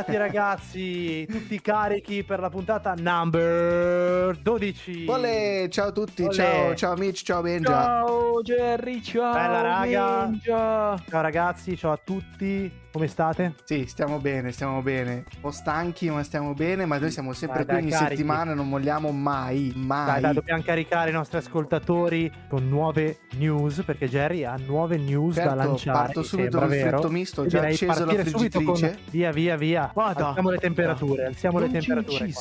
[0.00, 5.04] Bentornati ragazzi, tutti carichi per la puntata number 12.
[5.06, 6.32] Olè, ciao a tutti, Olè.
[6.32, 7.68] ciao, ciao amici, ciao Benja.
[7.70, 10.24] Ciao Jerry, ciao Bella raga.
[10.24, 11.02] Ninja.
[11.06, 12.78] Ciao ragazzi, ciao a tutti.
[12.92, 13.54] Come state?
[13.62, 15.22] Sì, stiamo bene, stiamo bene.
[15.34, 18.16] Un po' stanchi, ma stiamo bene, ma noi siamo sempre Dai, qui dai, ogni carichi.
[18.16, 20.06] settimana, non molliamo mai, mai.
[20.06, 25.36] Dai, dai, dobbiamo caricare i nostri ascoltatori con nuove news, perché Jerry ha nuove news
[25.36, 25.98] da Certo, lanciare.
[25.98, 28.98] parto subito col fritto misto, ho già acceso la subito con- friggitrice.
[29.10, 29.89] Via, via, via.
[29.94, 30.28] Vada.
[30.28, 32.32] Alziamo le temperature, alziamo le Non ci temperature.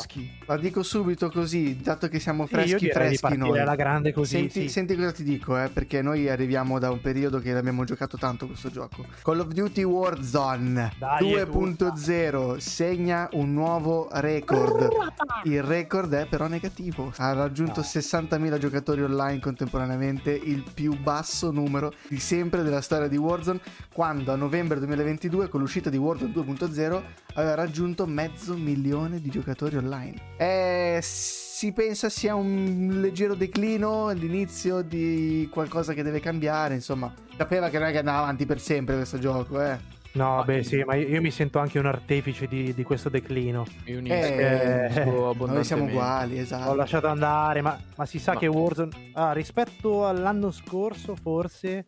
[0.45, 3.59] La dico subito così, dato che siamo Sì, io freschi di freschi noi.
[3.59, 4.38] alla grande così.
[4.38, 4.70] Senti, sì.
[4.70, 8.45] senti cosa ti dico, eh, perché noi arriviamo da un periodo che abbiamo giocato tanto
[8.48, 9.05] questo gioco.
[9.23, 14.88] Call of Duty Warzone Dai, è 2.0 segna un nuovo record.
[15.44, 17.11] Il record è però negativo.
[17.17, 17.86] Ha raggiunto No.
[17.86, 23.59] 60.000 giocatori online contemporaneamente, il più basso numero di sempre della storia di Warzone,
[23.94, 27.02] quando a novembre 2022 con l'uscita di Warzone 2.0
[27.40, 30.16] aveva raggiunto mezzo milione di giocatori online.
[30.38, 37.14] Eh, si pensa sia un leggero declino, l'inizio di qualcosa che deve cambiare, insomma.
[37.36, 39.98] Sapeva che non è che andava avanti per sempre questo gioco, eh.
[40.12, 43.66] No, beh, sì, ma io io mi sento anche un artefice di, di questo declino.
[43.86, 46.73] Mi unisco Eh, unisco Noi siamo uguali, Ho esatto.
[46.73, 48.90] lasciato andare, ma, ma si sa Ma- che Warzone.
[49.14, 51.86] Ah, rispetto all'anno scorso, forse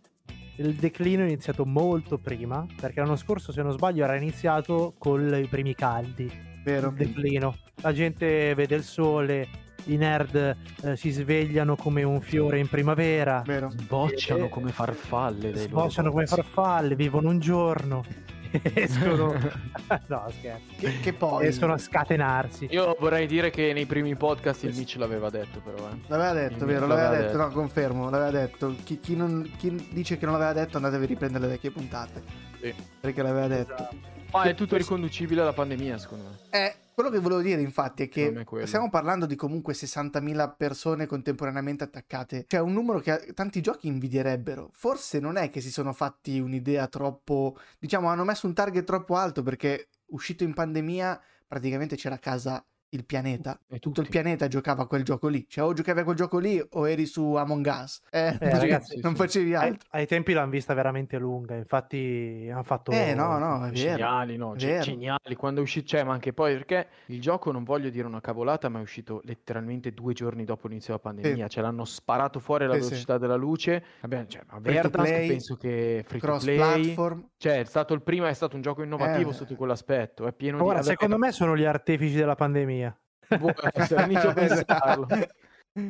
[0.61, 2.65] il declino è iniziato molto prima.
[2.79, 6.31] Perché l'anno scorso, se non sbaglio, era iniziato con i primi caldi.
[6.63, 6.89] Vero.
[6.89, 7.57] Il declino.
[7.81, 9.47] La gente vede il sole,
[9.85, 13.41] i nerd eh, si svegliano come un fiore in primavera.
[13.45, 13.69] Vero.
[13.71, 18.03] Sbocciano Eh, come farfalle Sbocciano come farfalle, vivono un giorno.
[18.73, 19.33] escono.
[20.07, 20.63] no, scherzo.
[20.77, 22.67] Che, che poi Escono a scatenarsi.
[22.71, 25.97] Io vorrei dire che nei primi podcast il Mitch l'aveva detto però eh.
[26.07, 26.87] L'aveva detto, Il vero?
[26.87, 27.47] L'aveva l'aveva detto, detto.
[27.47, 28.75] no, confermo, l'aveva detto.
[28.83, 32.23] Chi, chi non- chi dice che non l'aveva detto, andatevi a riprendere le vecchie puntate.
[32.61, 32.73] Sì.
[32.99, 33.73] Perché l'aveva detto.
[33.73, 33.95] Esatto.
[34.31, 36.37] Ma è tutto riconducibile alla pandemia secondo me.
[36.57, 41.05] Eh, quello che volevo dire, infatti, è che è stiamo parlando di comunque 60.000 persone
[41.05, 42.45] contemporaneamente attaccate.
[42.47, 44.69] Cioè, un numero che tanti giochi invidierebbero.
[44.73, 47.57] Forse non è che si sono fatti un'idea troppo.
[47.79, 52.63] Diciamo, hanno messo un target troppo alto perché uscito in pandemia, praticamente c'era casa
[52.93, 53.59] il pianeta.
[53.69, 55.45] E Tutto il pianeta giocava a quel gioco lì.
[55.47, 58.01] Cioè, o giocavi a quel gioco lì o eri su Among Us.
[58.09, 59.17] Eh, Eh, ragazzi, non sì.
[59.21, 59.87] facevi Ai, altro.
[59.91, 62.91] ai tempi l'hanno vista veramente lunga, infatti hanno fatto...
[62.91, 63.73] Eh, no, no, è vero.
[63.73, 64.83] Geniali, no, è ge- vero.
[64.83, 65.35] geniali.
[65.35, 68.79] Quando uscito, cioè, ma anche poi perché il gioco non voglio dire una cavolata, ma
[68.79, 71.47] è uscito letteralmente due giorni dopo l'inizio della pandemia.
[71.47, 72.87] Cioè, l'hanno sparato fuori alla Sì, sì.
[72.89, 73.83] velocità della luce.
[74.01, 76.57] Abbiamo, cioè, ma Free to Verdansk play, penso che free to Cross play.
[76.57, 77.29] platform.
[77.37, 79.33] Cioè, è stato il primo, è stato un gioco innovativo Eh.
[79.33, 80.27] sotto quell'aspetto.
[80.27, 80.87] È pieno guarda, di.
[80.87, 82.79] secondo me sono gli artefici della pandemia.
[83.37, 85.07] Boh, eh, inizio a pensarlo.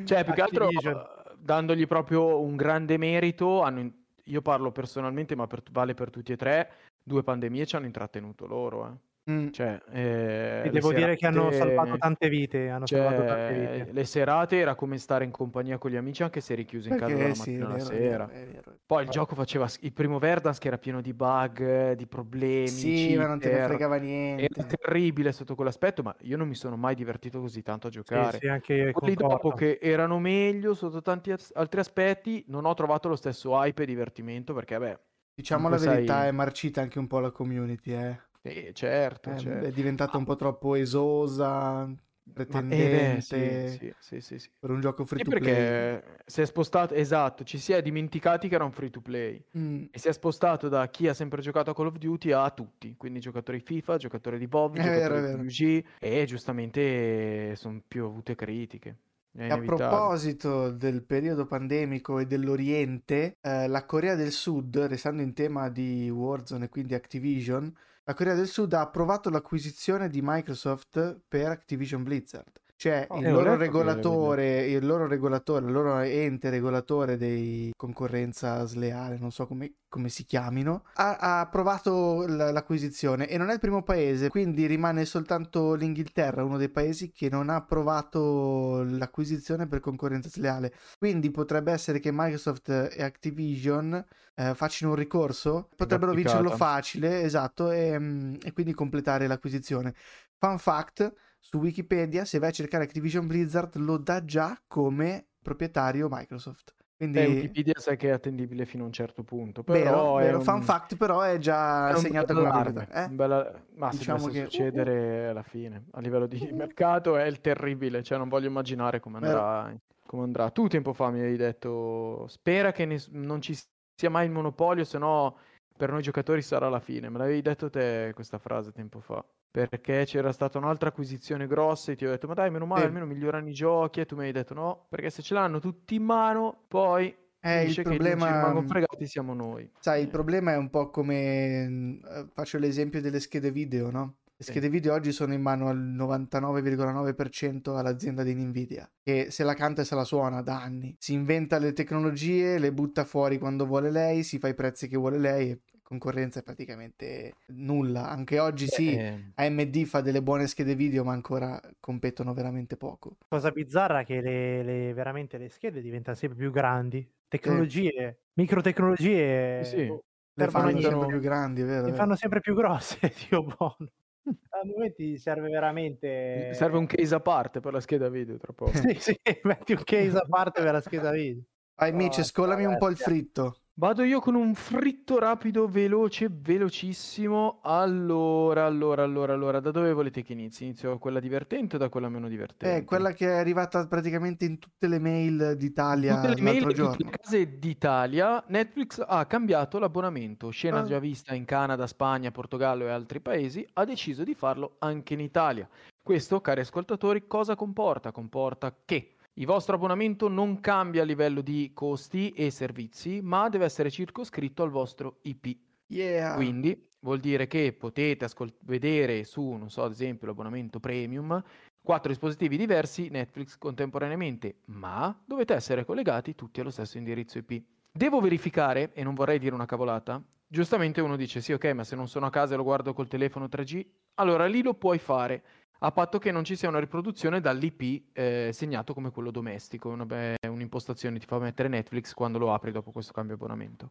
[0.04, 0.96] Cioè, più che altro Activision.
[0.96, 3.92] eh, dandogli proprio un grande merito, hanno
[4.26, 6.72] io parlo personalmente, ma per- vale per tutti e tre,
[7.02, 8.88] due pandemie ci hanno intrattenuto loro.
[8.88, 9.11] eh.
[9.32, 9.50] Mm.
[9.52, 13.54] Cioè, eh, E devo dire che hanno serate- salvato tante vite, hanno cioè, salvato tante
[13.54, 13.92] vite.
[13.92, 16.96] le serate era come stare in compagnia con gli amici, anche se eri chiuso in
[16.96, 18.26] casa Perché dalla sì, mattina alla sera.
[18.26, 18.80] vero, vero.
[18.86, 23.28] Poi il gioco faceva il primo Verdansk era pieno di bug, di problemi, Sì, ma
[23.28, 23.70] non te ne cheater.
[23.70, 24.66] fregava Era niente.
[24.78, 28.38] terribile sotto quell'aspetto, ma io non mi sono mai divertito così tanto a Sì, giocare.
[28.40, 29.28] sì, anche io Quelli concordo.
[29.44, 33.84] dopo che erano meglio sotto tanti as- altri aspetti, non ho trovato lo stesso hype
[33.84, 35.00] e divertimento perché, beh,
[35.34, 38.20] Diciamo la verità, sai- è marcita anche un po' la community, eh.
[38.44, 39.66] Eh, certo, Eh, certo.
[39.68, 41.88] È diventata un po' troppo esosa,
[42.34, 44.50] pretendente eh, beh, sì, sì, sì, sì, sì.
[44.60, 45.42] per un gioco free Sì, to play.
[45.44, 49.44] perché si è spostato, esatto, ci si è dimenticati che era un free to play
[49.58, 49.86] Mm.
[49.92, 52.96] e si è spostato da chi ha sempre giocato a Call of Duty a tutti,
[52.98, 55.38] quindi giocatori FIFA, giocatori di WoW, È vero, giocatori è di vero.
[55.38, 58.98] PUBG e giustamente sono più avute critiche.
[59.38, 65.70] A proposito del periodo pandemico e dell'Oriente, eh, la Corea del Sud, restando in tema
[65.70, 67.74] di Warzone e quindi Activision,
[68.04, 72.61] la Corea del Sud ha approvato l'acquisizione di Microsoft per Activision Blizzard.
[72.82, 78.66] Cioè Oh, il, eh, loro regolatore, il loro regolatore, il loro ente regolatore di concorrenza
[78.66, 83.84] sleale, non so come, come si chiamino, ha, approvato l'acquisizione e non è il primo
[83.84, 90.30] paese, quindi rimane soltanto l'Inghilterra, uno dei paesi che non ha approvato l'acquisizione per concorrenza
[90.30, 90.74] sleale.
[90.98, 94.04] Quindi potrebbe essere che Microsoft e Activision
[94.34, 99.94] eh, facciano un ricorso, potrebbero vincerlo facile, esatto, e, mm, e quindi completare l'acquisizione.
[100.40, 106.08] Fun fact, su Wikipedia, se vai a cercare Activision Blizzard, lo dà già come proprietario
[106.10, 106.74] Microsoft.
[106.96, 110.26] Quindi, Beh, Wikipedia sai che è attendibile fino a un certo punto, vero, però è
[110.26, 112.94] vero, un- fun fact, però è già è segnato come proprietario.
[112.94, 113.06] Eh?
[113.06, 118.04] un bel- ma Diciamo che- succedere alla fine, a livello di mercato è il terribile,
[118.04, 119.42] cioè non voglio immaginare come Vero.
[119.42, 120.52] andrà, come andrà.
[120.52, 123.58] Tu tempo fa mi avevi detto, spera che ness- non ci
[123.96, 125.38] sia mai il monopolio, se no
[125.76, 127.10] per noi giocatori sarà la fine.
[127.10, 129.26] Me l'avevi detto te questa frase tempo fa.
[129.52, 132.86] Perché c'era stata un'altra acquisizione grossa e ti ho detto ma dai meno male Sì.
[132.86, 135.96] almeno migliorano i giochi e tu mi hai detto no perché se ce l'hanno tutti
[135.96, 137.14] in mano poi
[137.44, 140.70] Eh, il finisce che problema- rimangono fregati siamo noi Sai, il Eh, problema è un
[140.70, 144.18] po' come eh, faccio l'esempio delle schede video, no?
[144.38, 149.54] Le schede video oggi sono in mano al 99,9% all'azienda di Nvidia, che se la
[149.54, 150.96] canta e se la suona da anni.
[151.00, 154.98] Si inventa le tecnologie, le butta fuori quando vuole lei, si fa i prezzi che
[154.98, 158.10] vuole lei e concorrenza è praticamente nulla.
[158.10, 163.18] Anche oggi sì, eh, AMD fa delle buone schede video, ma ancora competono veramente poco.
[163.28, 167.06] Cosa bizzarra è che le, le- veramente le schede diventano sempre più grandi.
[167.28, 169.86] Tecnologie, microtecnologie, Sì, sì.
[169.88, 170.04] boh,
[170.34, 171.06] Le fanno a sempre niente.
[171.08, 171.84] più grandi, vero?
[171.84, 171.96] Vero.
[171.96, 172.98] fanno sempre più grosse,
[173.30, 173.92] Dio buono.
[174.24, 176.54] A momenti serve veramente...
[176.54, 179.82] serve un case a parte per la scheda video tra poco Sì, sì, metti un
[179.84, 181.42] case a parte per la scheda video.
[181.76, 183.61] Vai, No, Mitch, scolami un po' il fritto.
[183.82, 187.62] Vado io con un fritto rapido, veloce, velocissimo.
[187.64, 190.66] Allora, allora, allora, allora, da dove volete che inizi?
[190.66, 192.78] Inizio da quella divertente o da quella meno divertente?
[192.78, 196.74] È quella che è arrivata praticamente in tutte le mail d'Italia Tutte le mail di
[196.74, 196.96] tutte giorno.
[196.98, 200.50] le case d'Italia, Netflix ha cambiato l'abbonamento.
[200.52, 200.84] Scena Ah.
[200.84, 205.22] già vista in Canada, Spagna, Portogallo e altri paesi, ha deciso di farlo anche in
[205.22, 205.68] Italia.
[206.04, 208.12] Questo, cari ascoltatori, cosa comporta?
[208.12, 213.66] Comporta che il vostro abbonamento non cambia a livello di costi e servizi, ma deve
[213.66, 215.58] essere circoscritto al vostro IP.
[215.88, 216.36] Yeah.
[216.36, 221.42] Quindi vuol dire che potete ascol- vedere su, non so, ad esempio l'abbonamento premium,
[221.82, 227.64] quattro dispositivi diversi Netflix contemporaneamente, ma dovete essere collegati tutti allo stesso indirizzo IP.
[227.92, 231.96] Devo verificare, e non vorrei dire una cavolata, giustamente uno dice sì ok, ma se
[231.96, 233.86] non sono a casa e lo guardo col telefono 3G,
[234.16, 235.44] allora lì lo puoi fare,
[235.84, 240.06] a patto che non ci sia una riproduzione dall'IP eh, segnato come quello domestico, una,
[240.06, 243.90] beh, un'impostazione ti fa mettere Netflix quando lo apri dopo questo cambio abbonamento.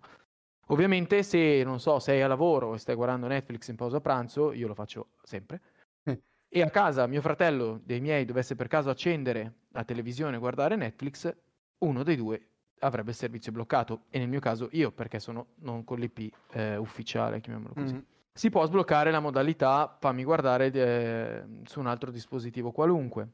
[0.69, 4.69] Ovviamente se, non so, sei a lavoro e stai guardando Netflix in pausa pranzo, io
[4.69, 5.61] lo faccio sempre,
[6.05, 6.21] Eh.
[6.49, 10.77] e a casa mio fratello dei miei dovesse per caso accendere la televisione e guardare
[10.77, 11.35] Netflix,
[11.79, 12.47] uno dei due
[12.83, 16.77] avrebbe il servizio bloccato, e nel mio caso io, perché sono non con l'IP eh,
[16.77, 17.95] ufficiale, chiamiamolo così.
[17.95, 17.99] Mm.
[18.33, 23.29] Si può sbloccare la modalità fammi guardare eh, su un altro dispositivo qualunque.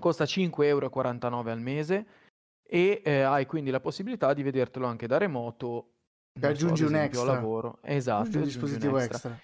[0.00, 2.06] Costa 5,49 euro al mese
[2.66, 5.88] e eh, hai quindi la possibilità di vedertelo anche da remoto.
[6.32, 7.34] Che so, aggiungi ad un esempio, extra.
[7.34, 7.78] lavoro.
[7.82, 9.16] Esatto, un aggiungi un dispositivo extra.
[9.30, 9.40] extra.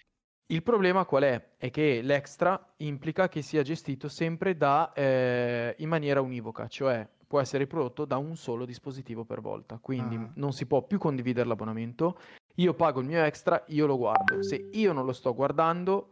[0.50, 1.50] Il problema qual è?
[1.58, 7.40] È che l'extra implica che sia gestito sempre da, eh, in maniera univoca, cioè può
[7.40, 10.30] essere prodotto da un solo dispositivo per volta, quindi Ah.
[10.36, 12.18] non si può più condividere l'abbonamento.
[12.58, 14.42] Io pago il mio extra, io lo guardo.
[14.42, 16.10] Se io non lo sto guardando,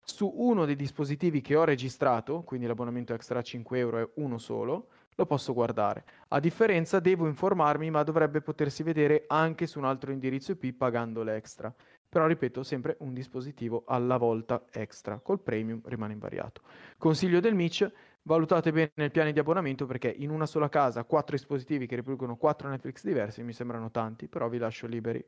[0.00, 4.38] su uno dei dispositivi che ho registrato, quindi l'abbonamento extra a 5 euro è uno
[4.38, 6.04] solo, lo posso guardare.
[6.28, 11.24] A differenza devo informarmi, ma dovrebbe potersi vedere anche su un altro indirizzo IP pagando
[11.24, 11.74] l'extra.
[12.08, 16.62] Però ripeto, sempre un dispositivo alla volta extra, col premium rimane invariato.
[16.98, 17.88] Consiglio del Mitch,
[18.22, 22.36] valutate bene il piano di abbonamento perché in una sola casa quattro dispositivi che riproducono
[22.36, 25.24] quattro Netflix diversi mi sembrano tanti, però vi lascio liberi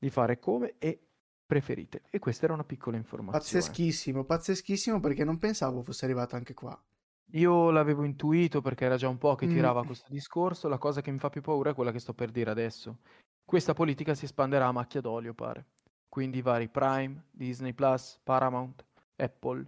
[0.00, 0.98] di fare come e
[1.46, 2.02] preferite.
[2.10, 3.44] E questa era una piccola informazione.
[3.44, 6.76] Pazzeschissimo, pazzeschissimo perché non pensavo fosse arrivato anche qua.
[7.34, 9.50] Io l'avevo intuito perché era già un po' che Mm.
[9.50, 10.68] tirava questo discorso.
[10.68, 12.98] La cosa che mi fa più paura è quella che sto per dire adesso.
[13.44, 15.66] Questa politica si espanderà a macchia d'olio, pare.
[16.08, 18.84] Quindi vari Prime, Disney Plus, Paramount,
[19.16, 19.66] Apple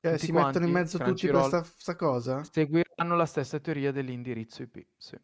[0.00, 1.46] Tutti si mettono in quanti, mezzo tutti per Crunchyroll.
[1.48, 2.42] sta, sta cosa?
[2.44, 4.86] seguiranno la stessa teoria dell'indirizzo IP.
[4.96, 5.16] Sì.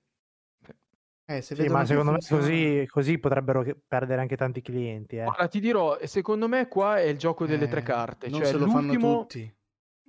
[1.30, 5.16] Eh, se Sì, ma secondo me così, così potrebbero perdere anche tanti clienti.
[5.16, 5.26] Eh.
[5.26, 8.30] Ora ti dirò, secondo me qua è il gioco delle tre Eh, carte.
[8.30, 9.54] Non cioè se lo fanno l'ultimo, tutti.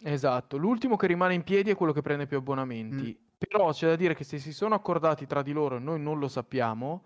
[0.03, 3.19] esatto, l'ultimo che rimane in piedi è quello che prende più abbonamenti.
[3.21, 3.27] Mm.
[3.37, 6.19] Però c'è da dire che se si sono accordati tra di loro e noi non
[6.19, 7.03] lo sappiamo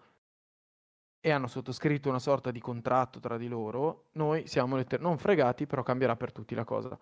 [1.19, 5.65] e hanno sottoscritto una sorta di contratto tra di loro, noi siamo letter- non fregati,
[5.65, 6.95] però cambierà per tutti la cosa.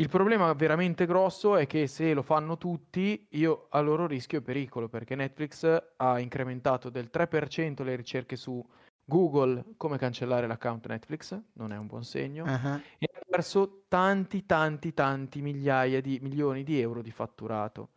[0.00, 4.42] Il problema veramente grosso è che se lo fanno tutti, io a loro rischio e
[4.42, 8.64] pericolo, perché Netflix ha incrementato del 3% le ricerche su
[9.04, 14.46] Google come cancellare l'account Netflix, non è un buon segno, Ah, e ha perso tanti,
[14.46, 17.90] tanti, tanti migliaia di milioni di euro di fatturato.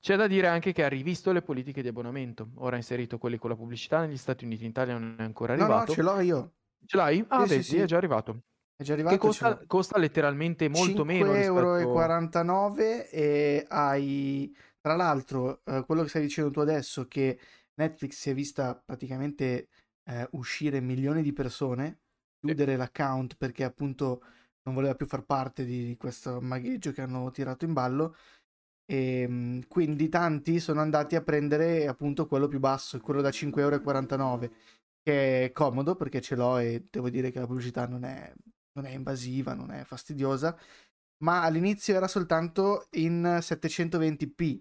[0.00, 2.50] C'è da dire anche che ha rivisto le politiche di abbonamento.
[2.56, 5.54] Ora ha inserito quelli con la pubblicità negli Stati Uniti, in Italia non è ancora
[5.54, 5.92] No, no, arrivato.
[5.94, 6.52] ce l'ho io.
[6.84, 7.24] Ce l'hai?
[7.28, 7.76] Ah, Sì, sì, vedi, sì.
[7.78, 8.42] è già arrivato.
[8.76, 9.14] È già arrivato.
[9.14, 9.64] Che costa, l'ho.
[9.66, 11.76] costa letteralmente molto meno rispetto...
[11.78, 17.38] 5,49 e hai tra l'altro eh, quello che stai dicendo tu adesso che
[17.74, 19.68] Netflix si è vista praticamente
[20.04, 22.00] eh, uscire milioni di persone
[22.40, 24.22] chiudere l'account perché appunto
[24.64, 28.16] non voleva più far parte di questo magheggio che hanno tirato in ballo
[28.84, 33.60] e mm, quindi tanti sono andati a prendere appunto quello più basso quello da 5,49
[33.60, 34.50] euro
[35.02, 38.32] che è comodo perché ce l'ho e devo dire che la pubblicità non è
[38.72, 40.56] non è invasiva, non è fastidiosa,
[41.22, 44.60] ma all'inizio era soltanto in 720p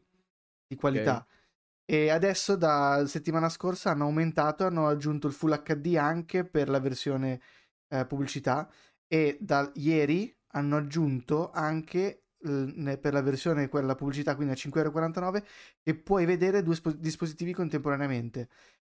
[0.67, 1.17] di qualità.
[1.17, 1.39] Ok.
[1.85, 6.79] E adesso da settimana scorsa hanno aumentato, hanno aggiunto il Full HD anche per la
[6.79, 7.41] versione
[7.89, 8.69] eh, pubblicità
[9.07, 15.43] e da ieri hanno aggiunto anche eh, per la versione quella pubblicità, quindi a 5,49€,
[15.81, 18.47] che puoi vedere due spo- dispositivi contemporaneamente.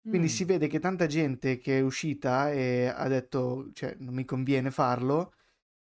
[0.07, 0.29] Quindi Mm.
[0.29, 4.69] si vede che tanta gente che è uscita e ha detto, cioè, non mi conviene
[4.71, 5.33] farlo,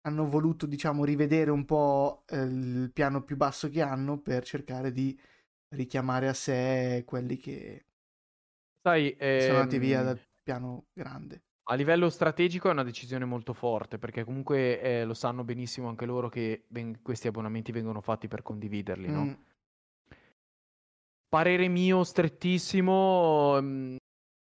[0.02, 4.92] hanno voluto, diciamo, rivedere un po' eh, il piano più basso che hanno per cercare
[4.92, 5.18] di
[5.70, 7.86] richiamare a sé quelli che
[8.82, 11.42] Sai, sono andati via ehm, dal piano grande.
[11.68, 16.04] a livello strategico è una decisione molto forte perché comunque eh, lo sanno benissimo anche
[16.04, 19.30] loro che ven- questi abbonamenti vengono fatti per condividerli, no?
[19.30, 19.36] Mm,
[21.28, 23.96] Parere mio strettissimo, mm,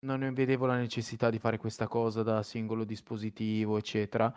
[0.05, 4.33] non ne vedevo la necessità di fare questa cosa da singolo dispositivo, eccetera.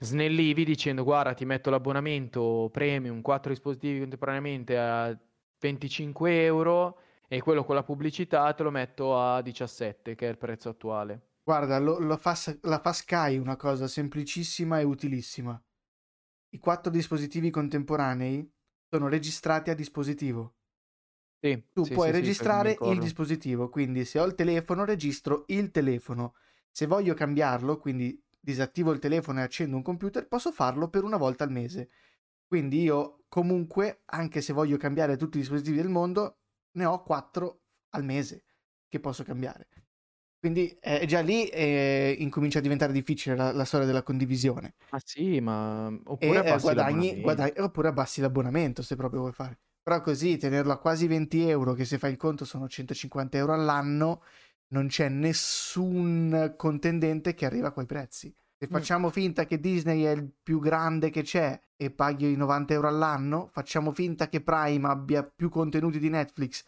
[0.00, 5.16] Snellivi dicendo, guarda, ti metto l'abbonamento premium, 4 dispositivi contemporaneamente a
[5.60, 10.38] 25 euro e quello con la pubblicità te lo metto a 17, che è il
[10.38, 11.28] prezzo attuale.
[11.44, 15.62] Guarda, lo- lo fa, la fa Sky una cosa semplicissima e utilissima.
[16.50, 18.50] I quattro dispositivi contemporanei
[18.88, 20.54] sono registrati a dispositivo.
[21.44, 25.70] Sì, Tu sì, puoi sì, registrare il dispositivo, quindi se ho il telefono registro il
[25.70, 26.34] telefono.
[26.70, 31.16] Se voglio cambiarlo, quindi disattivo il telefono e accendo un computer, posso farlo per una
[31.16, 31.90] volta al mese.
[32.46, 36.38] Quindi io comunque, anche se voglio cambiare tutti i dispositivi del mondo,
[36.72, 38.44] ne ho quattro al mese
[38.88, 39.68] che posso cambiare.
[40.38, 44.74] Quindi eh, già lì eh, incomincia a diventare difficile la, la storia della condivisione.
[44.92, 47.20] Ma sì, ma E oppure eh, abbassi guadagni, l'abbonamento.
[47.20, 49.60] guadagni- oppure abbassi l'abbonamento se proprio vuoi fare.
[49.84, 53.52] Però così tenerlo a quasi 20 euro, che se fai il conto sono 150 euro
[53.52, 54.22] all'anno,
[54.68, 58.34] non c'è nessun contendente che arriva a quei prezzi.
[58.56, 58.70] Se Mm.
[58.72, 62.88] facciamo finta che Disney è il più grande che c'è e paghi i 90 euro
[62.88, 66.64] all'anno, facciamo finta che Prime abbia più contenuti di Netflix,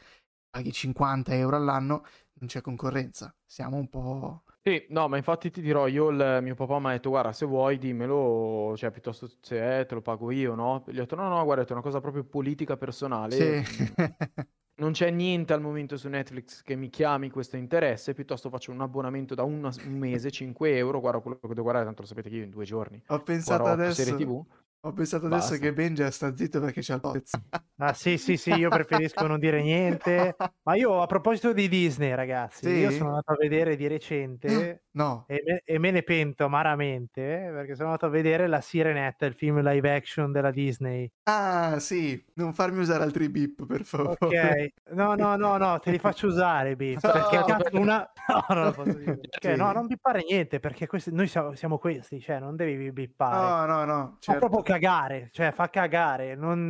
[0.50, 2.04] paghi 50 euro all'anno,
[2.34, 3.34] non c'è concorrenza.
[3.46, 4.42] Siamo un po'...
[4.66, 7.46] Sì, no, ma infatti ti dirò, io il mio papà mi ha detto, guarda, se
[7.46, 10.82] vuoi dimmelo, cioè piuttosto se è, te lo pago io, no?
[10.88, 13.64] Gli ho detto, no, no, guarda, è una cosa proprio politica personale.
[13.64, 13.94] Sì.
[14.78, 18.82] Non c'è niente al momento su Netflix che mi chiami questo interesse, piuttosto faccio un
[18.82, 22.36] abbonamento da un mese, 5 euro, guarda quello che devo guardare, tanto lo sapete che
[22.36, 24.02] io in due giorni Ho pensato guardo otto adesso...
[24.02, 24.44] serie TV.
[24.86, 25.56] Ho pensato adesso Basta.
[25.58, 27.40] che Benja sta zitto perché c'ha il pezzo.
[27.78, 30.36] Ah sì, sì, sì, io preferisco non dire niente.
[30.62, 32.96] Ma io a proposito di Disney, ragazzi, io Sì?
[32.96, 35.24] sono andato a vedere di recente No.
[35.28, 39.26] e me, e me ne pento amaramente eh, perché sono andato a vedere La Sirenetta,
[39.26, 41.10] il film live action della Disney.
[41.24, 44.16] Ah, sì, non farmi usare altri beep, per favore.
[44.18, 47.44] Ok, no, no, no, no, te li faccio usare, Biff, perché No.
[47.44, 48.10] cazzo, una...
[48.28, 49.12] No, non lo posso dire.
[49.12, 49.54] Ok, Sì.
[49.56, 51.12] no, non bippare niente, perché questi...
[51.12, 53.66] noi siamo, siamo questi, cioè non devi bippare.
[53.66, 54.38] No, no, no, Fa certo.
[54.48, 56.66] proprio cagare, cioè fa cagare, non,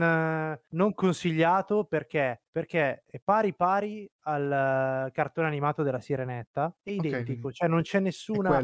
[0.71, 2.41] non consigliato perché?
[2.57, 8.01] Perché è pari pari al cartone animato della Sirenetta, è identico, quindi cioè non c'è
[8.01, 8.63] nessuna...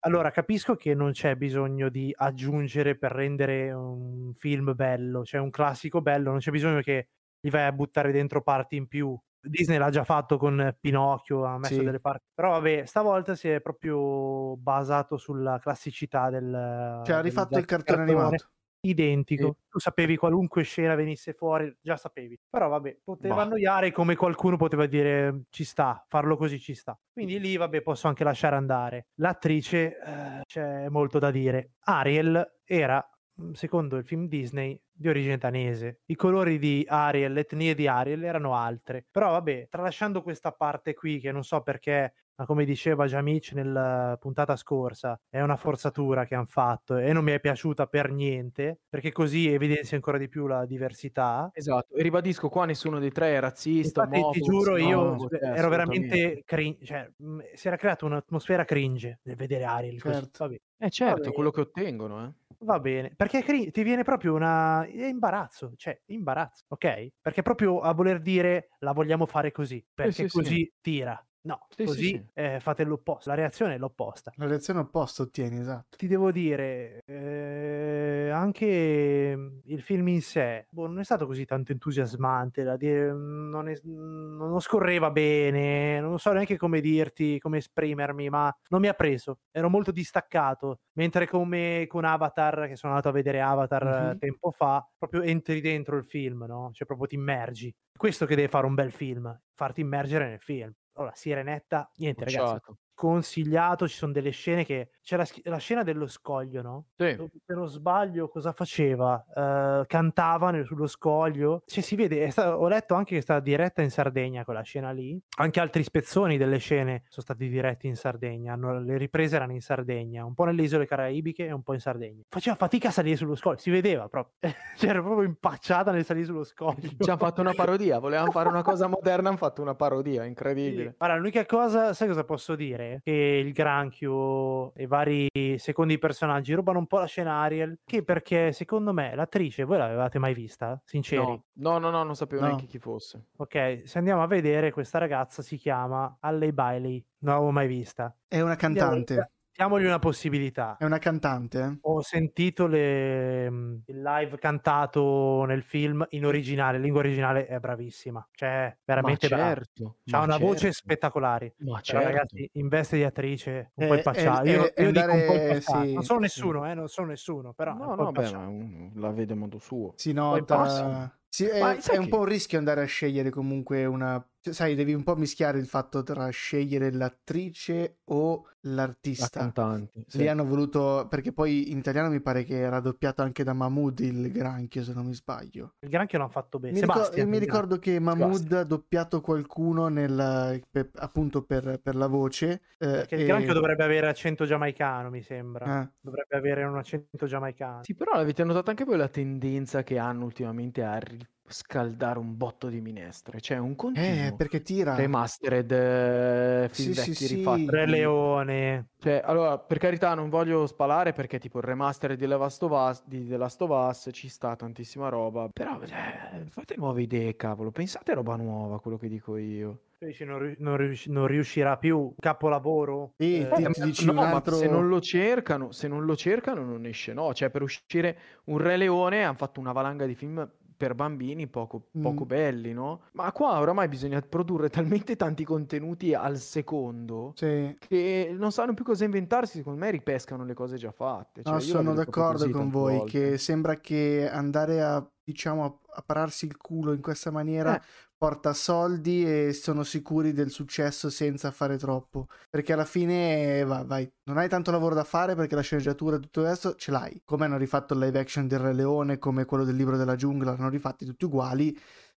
[0.00, 5.48] Allora, capisco che non c'è bisogno di aggiungere per rendere un film bello, cioè un
[5.48, 7.08] classico bello, non c'è bisogno che
[7.40, 9.18] gli vai a buttare dentro parti in più.
[9.40, 11.84] Disney l'ha già fatto con Pinocchio, ha messo Sì.
[11.84, 12.26] delle parti.
[12.34, 17.00] Però vabbè, stavolta si è proprio basato sulla classicità del...
[17.06, 18.50] Cioè, ha rifatto il cartone animato.
[18.84, 22.36] Identico, tu sapevi qualunque scena venisse fuori, già sapevi.
[22.50, 23.42] Però vabbè, poteva Bah.
[23.42, 26.98] annoiare come qualcuno poteva dire ci sta, farlo così ci sta.
[27.12, 29.06] Quindi lì vabbè, posso anche lasciare andare.
[29.20, 31.74] L'attrice eh, c'è molto da dire.
[31.84, 33.08] Ariel era,
[33.52, 36.00] secondo il film Disney, di origine danese.
[36.06, 39.06] I colori di Ariel, le etnie di Ariel erano altre.
[39.08, 44.16] Però vabbè, tralasciando questa parte qui che non so perché ma come diceva Mitch nella
[44.20, 48.80] puntata scorsa, è una forzatura che hanno fatto e non mi è piaciuta per niente,
[48.88, 51.50] perché così evidenzia ancora di più la diversità.
[51.52, 55.28] Esatto, e ribadisco qua nessuno dei tre è razzista, Infatti, ti omofobo, giuro, io xenofobo,
[55.28, 60.14] cioè, ero veramente cringe, cioè, mh, si era creata un'atmosfera cringe nel vedere Ariel così.
[60.14, 60.44] Certo.
[60.44, 62.32] Vabbè, Eh certo, quello che ottengono, eh.
[62.64, 67.08] va bene, perché ti viene proprio una è imbarazzo, cioè imbarazzo, ok?
[67.20, 70.36] Perché proprio a voler dire la vogliamo fare così, perché sì, sì.
[70.38, 71.24] così tira.
[71.44, 72.24] No, Sì, sì, così sì.
[72.34, 74.32] eh, fate l'opposto, la reazione è l'opposta.
[74.34, 75.96] La reazione opposta ottieni, esatto.
[75.96, 81.44] ti devo dire, eh, anche mm, il film in sé boh, non è stato così
[81.44, 87.38] tanto entusiasmante, da dire, mm, non, è- non scorreva bene, non so neanche come dirti,
[87.38, 92.74] come esprimermi, ma non mi ha preso, ero molto distaccato, mentre come con Avatar, che
[92.76, 94.18] sono andato a vedere Avatar Mhm.
[94.18, 96.70] tempo fa, proprio entri dentro il film, no?
[96.72, 97.72] Cioè proprio ti immergi.
[97.96, 100.72] Questo che deve fare un bel film, farti immergere nel film.
[100.94, 102.78] Allora, Sirenetta, niente ragazzi, Bocciato.
[103.12, 104.90] Sconsigliato, ci sono delle scene che...
[105.02, 106.84] C'è la, la scena dello scoglio, no?
[106.96, 107.16] Sì.
[107.44, 109.24] Se non sbaglio, cosa faceva?
[109.34, 111.64] Eh, cantava nel- sullo scoglio.
[111.66, 114.62] Cioè, si vede, è sta- ho letto anche che è stata diretta in Sardegna quella
[114.62, 115.20] scena lì.
[115.38, 118.52] Anche altri spezzoni delle scene sono stati diretti in Sardegna.
[118.52, 121.80] hanno- le riprese erano in Sardegna, un po' nelle isole caraibiche e un po' in
[121.80, 122.22] Sardegna.
[122.28, 124.34] Faceva fatica a salire sullo scoglio, si vedeva proprio.
[124.78, 126.90] cioè, era proprio impacciata nel salire sullo scoglio.
[126.96, 130.28] Ci hanno fatto una parodia, volevano fare una cosa moderna, hanno fatto una parodia, Sì.
[130.28, 130.94] incredibile.
[130.96, 132.91] Guarda, l'unica cosa, sai cosa posso dire?
[133.02, 133.10] Che
[133.44, 137.78] il granchio e vari secondi personaggi rubano un po' la scena Ariel.
[137.84, 140.80] Che perché secondo me l'attrice, voi l'avevate mai vista?
[140.84, 141.22] Sinceri?
[141.22, 142.46] No, no, no, no, non sapevo No.
[142.48, 143.26] neanche chi fosse.
[143.36, 147.04] Ok, se andiamo a vedere, questa ragazza si chiama Alley Bailey.
[147.18, 148.14] Non l'avevo mai vista.
[148.26, 149.30] È una cantante.
[149.62, 150.76] Diamogli una possibilità.
[150.76, 151.60] È una cantante.
[151.60, 151.78] eh?
[151.82, 153.46] Ho sentito le-
[153.86, 159.54] il live cantato nel film in originale, lingua originale è bravissima, cioè veramente ma brava.
[159.54, 161.54] certo, Ha ma una voce certo, spettacolare.
[161.58, 162.04] Ma Però, certo.
[162.08, 164.42] ragazzi, in veste di attrice un Eh, po' è- impacciata.
[164.42, 165.84] è- Io, è io dico un po' andare- impacciata.
[165.84, 166.24] sì, non sono sì.
[166.24, 169.92] nessuno, eh, non sono nessuno, però No, no, beh, la vede a modo suo.
[169.94, 171.16] Si nota.
[171.34, 174.22] Sì, è, è un che- po' un rischio andare a scegliere comunque una.
[174.38, 179.28] cioè, sai, devi un po' mischiare il fatto tra scegliere l'attrice o La l'artista.
[179.40, 180.04] cantante.
[180.08, 180.18] sì.
[180.18, 181.06] Lì hanno voluto.
[181.08, 184.92] Perché poi in italiano mi pare che era doppiato anche da Mahmood il granchio, se
[184.92, 185.74] non mi sbaglio.
[185.80, 186.74] Il granchio l'hanno fatto bene.
[186.74, 191.94] Mi, ricor- Sebastian, mi ricordo che Mahmood ha doppiato qualcuno nel, per- appunto per, per
[191.94, 192.60] la voce.
[192.76, 195.80] eh, Perché il e- granchio dovrebbe avere accento giamaicano, mi sembra.
[195.82, 197.84] eh, Dovrebbe avere un accento giamaicano.
[197.84, 200.98] Sì, però avete notato anche voi la tendenza che hanno ultimamente a
[201.44, 203.40] riscaldare un botto di minestre?
[203.40, 204.94] Cioè un eh, continuo perché tira.
[204.94, 207.34] remastered eh, Sì, film sì, vecchi sì.
[207.36, 207.66] rifatti.
[207.68, 208.86] Re Leone.
[208.98, 212.70] Cioè, allora, per carità, non voglio spalare perché tipo il remaster di The Last of
[212.70, 215.48] Us, di The Last of Us ci sta tantissima roba.
[215.52, 217.70] Però, cioè, fate nuove idee, cavolo.
[217.70, 219.80] Pensate a roba nuova, quello che dico io.
[220.24, 223.12] Non, non rius- non riuscirà più capolavoro?
[223.16, 226.04] Sì, Eh, ti- Eh, ti ma- dici no, altro- se non lo cercano, se non
[226.04, 227.32] lo cercano non esce, no.
[227.32, 230.48] Cioè, per uscire un Re Leone hanno fatto una valanga di film
[230.82, 232.26] per bambini poco, poco Mm.
[232.26, 233.02] belli, no?
[233.12, 237.76] Ma qua oramai bisogna produrre talmente tanti contenuti al secondo Sì.
[237.78, 241.42] che non sanno più cosa inventarsi, secondo me ripescano le cose già fatte.
[241.44, 243.10] Cioè, No, sono d'accordo con voi volte.
[243.30, 247.82] che sembra che andare a, diciamo, a, a pararsi il culo in questa maniera Eh.
[248.22, 252.28] Porta soldi e sono sicuri del successo senza fare troppo.
[252.48, 256.14] Perché alla fine, eh, va- vai, non hai tanto lavoro da fare perché la sceneggiatura
[256.14, 257.20] e tutto il resto ce l'hai.
[257.24, 260.52] Come hanno rifatto il live action del Re Leone, come quello del libro della giungla,
[260.52, 261.76] l'hanno rifatti tutti uguali,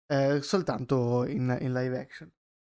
[0.08, 2.28] eh, soltanto in, in live action.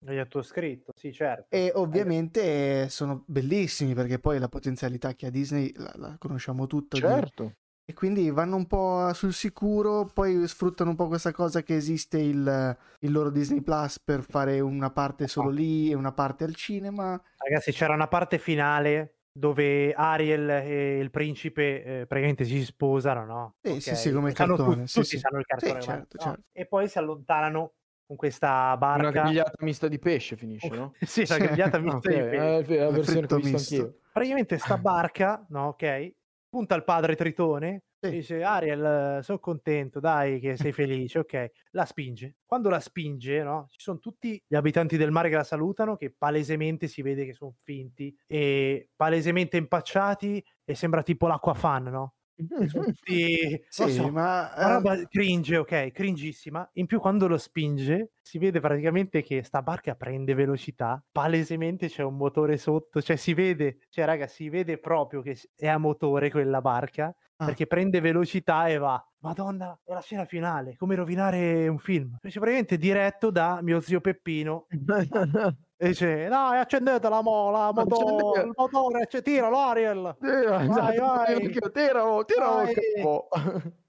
[0.05, 1.47] Hai il tuo scritto, sì, certo.
[1.49, 6.67] E ovviamente eh, sono bellissimi perché poi la potenzialità che ha Disney la, la conosciamo
[6.67, 6.97] tutta.
[6.97, 7.55] di- Certo.
[7.87, 12.17] E quindi vanno un po' sul sicuro, poi sfruttano un po' questa cosa che esiste
[12.17, 16.55] il, il loro Disney Plus per fare una parte solo lì e una parte al
[16.55, 17.21] cinema.
[17.37, 23.57] Ragazzi, c'era una parte finale dove Ariel e il principe eh, praticamente si sposano, no?
[23.63, 23.81] Sì, Ok?
[23.81, 25.17] sì, sì, come il cartone, tutti, sì, tutti sì.
[25.17, 25.79] sanno il cartone.
[25.81, 26.17] Sì, certo, no?
[26.19, 26.43] certo.
[26.51, 27.73] E poi si allontanano
[28.05, 29.11] con questa Una barca.
[29.11, 30.93] grigliata mista di pesce finisce, no?
[31.05, 31.39] sì, la Sì.
[31.39, 32.61] grigliata Ah, mista ok, di è pesce.
[32.77, 33.99] la Il versione che ho visto anch'io.
[34.11, 36.15] Praticamente sta barca, no, ok?
[36.55, 38.09] Punta al padre Tritone Sì.
[38.09, 41.49] dice Ariel, sono contento, dai che sei felice, ok.
[41.71, 42.37] La spinge.
[42.45, 46.13] Quando la spinge, no, ci sono tutti gli abitanti del mare che la salutano, che
[46.17, 52.14] palesemente si vede che sono finti e palesemente impacciati e sembra tipo l'acqua fan, no?
[52.37, 56.69] Sono tutti, non Sì, so, ma eh, roba cringe, ok, cringissima.
[56.73, 61.01] In più, quando lo spinge, si vede praticamente che sta barca prende velocità.
[61.11, 65.67] Palesemente c'è un motore sotto, cioè si vede, cioè, raga, si vede proprio che è
[65.67, 67.47] a motore quella barca Ah.
[67.47, 69.01] perché prende velocità e va.
[69.19, 72.17] Madonna, è la scena finale, come rovinare un film.
[72.21, 74.67] Cioè, praticamente diretto da mio zio Peppino.
[75.77, 80.15] E dice, dai, accendetela, mo, la motore, Accendete- il motore, cioè, tiralo, Ariel.
[80.19, 81.59] Tira, esatto, vai.
[81.73, 82.73] tiralo, tiralo Vai.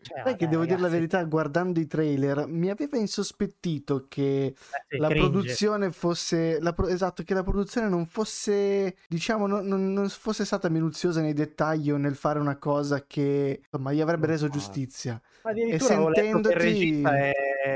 [0.06, 4.54] Cioè, sai che devo dire la verità, guardando i trailer, mi aveva insospettito che eh
[4.88, 5.28] sì, la cringe.
[5.28, 10.44] produzione fosse la pro- esatto che la produzione non fosse diciamo non, non- non fosse
[10.44, 15.20] stata minuziosa nei dettagli o nel fare una cosa che insomma gli avrebbe reso giustizia
[15.42, 17.32] Ma letto che il sentendoti- regista è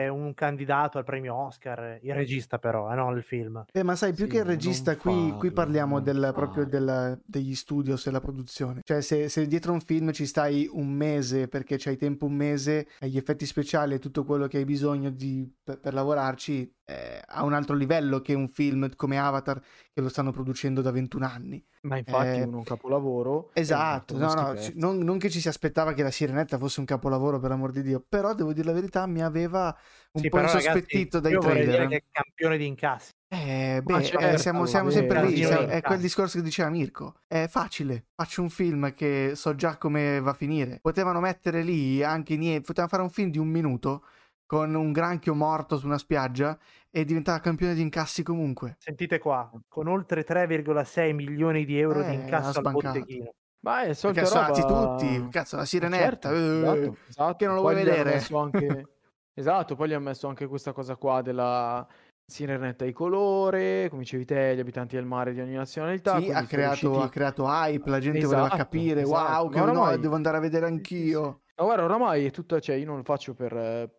[0.09, 3.65] un candidato al premio Oscar, il regista però, eh, no il film.
[3.73, 6.65] eh, ma sai più Sì, che il regista qui, qui farlo, parliamo non del, proprio
[6.65, 6.69] farlo.
[6.69, 10.89] del- degli studios e la produzione cioè se, se dietro un film ci stai un
[10.89, 14.65] mese perché c'hai tempo un mese e gli effetti speciali e tutto quello che hai
[14.65, 19.61] bisogno di, per, per lavorarci eh, a un altro livello che un film come Avatar
[19.93, 23.51] che lo stanno producendo da 21 anni Ma infatti Eh, è un capolavoro.
[23.53, 27.39] Esatto, no, no, non, non che ci si aspettava che la Sirenetta fosse un capolavoro
[27.41, 29.77] per amor di Dio, però devo dire la verità, mi aveva
[30.13, 31.89] un Sì, po' insospettito dai io vorrei dire trailer.
[31.89, 33.13] che è campione di incassi.
[33.29, 35.45] Eh, beh, eh, siamo, siamo vabbè, sempre lì.
[35.45, 37.15] siamo- è quel discorso che diceva Mirko.
[37.29, 38.07] È facile.
[38.17, 40.79] Faccio un film che so già come va a finire.
[40.83, 42.63] Potevano mettere lì anche niente.
[42.67, 44.05] Potevano fare un film di un minuto
[44.47, 46.59] con un granchio morto su una spiaggia
[46.91, 48.75] e diventava campione di incassi comunque.
[48.81, 53.33] Sentite qua, con oltre 3,6 milioni di euro Eh, di incasso al botteghino.
[53.61, 54.51] Ma è sono roba...
[54.51, 55.29] tutti.
[55.31, 56.31] Cazzo, la sirenetta.
[56.31, 57.37] Certo, eh, esatto, esatto.
[57.37, 58.25] che non lo Poi vuoi vedere.
[58.33, 58.87] anche...
[59.35, 61.87] esatto, poi gli hanno messo anche questa cosa qua della
[62.31, 66.21] sirenetta di colore, come dicevi te, gli abitanti del mare di ogni nazionalità.
[66.21, 69.43] Sì, ha creato, riusciti- ha creato hype, la gente voleva Esatto, capire, esatto.
[69.43, 71.41] wow, che Ma no, oramai- devo andare a vedere anch'io.
[71.57, 73.53] Ma guarda, oramai è tutta, cioè io non lo faccio per...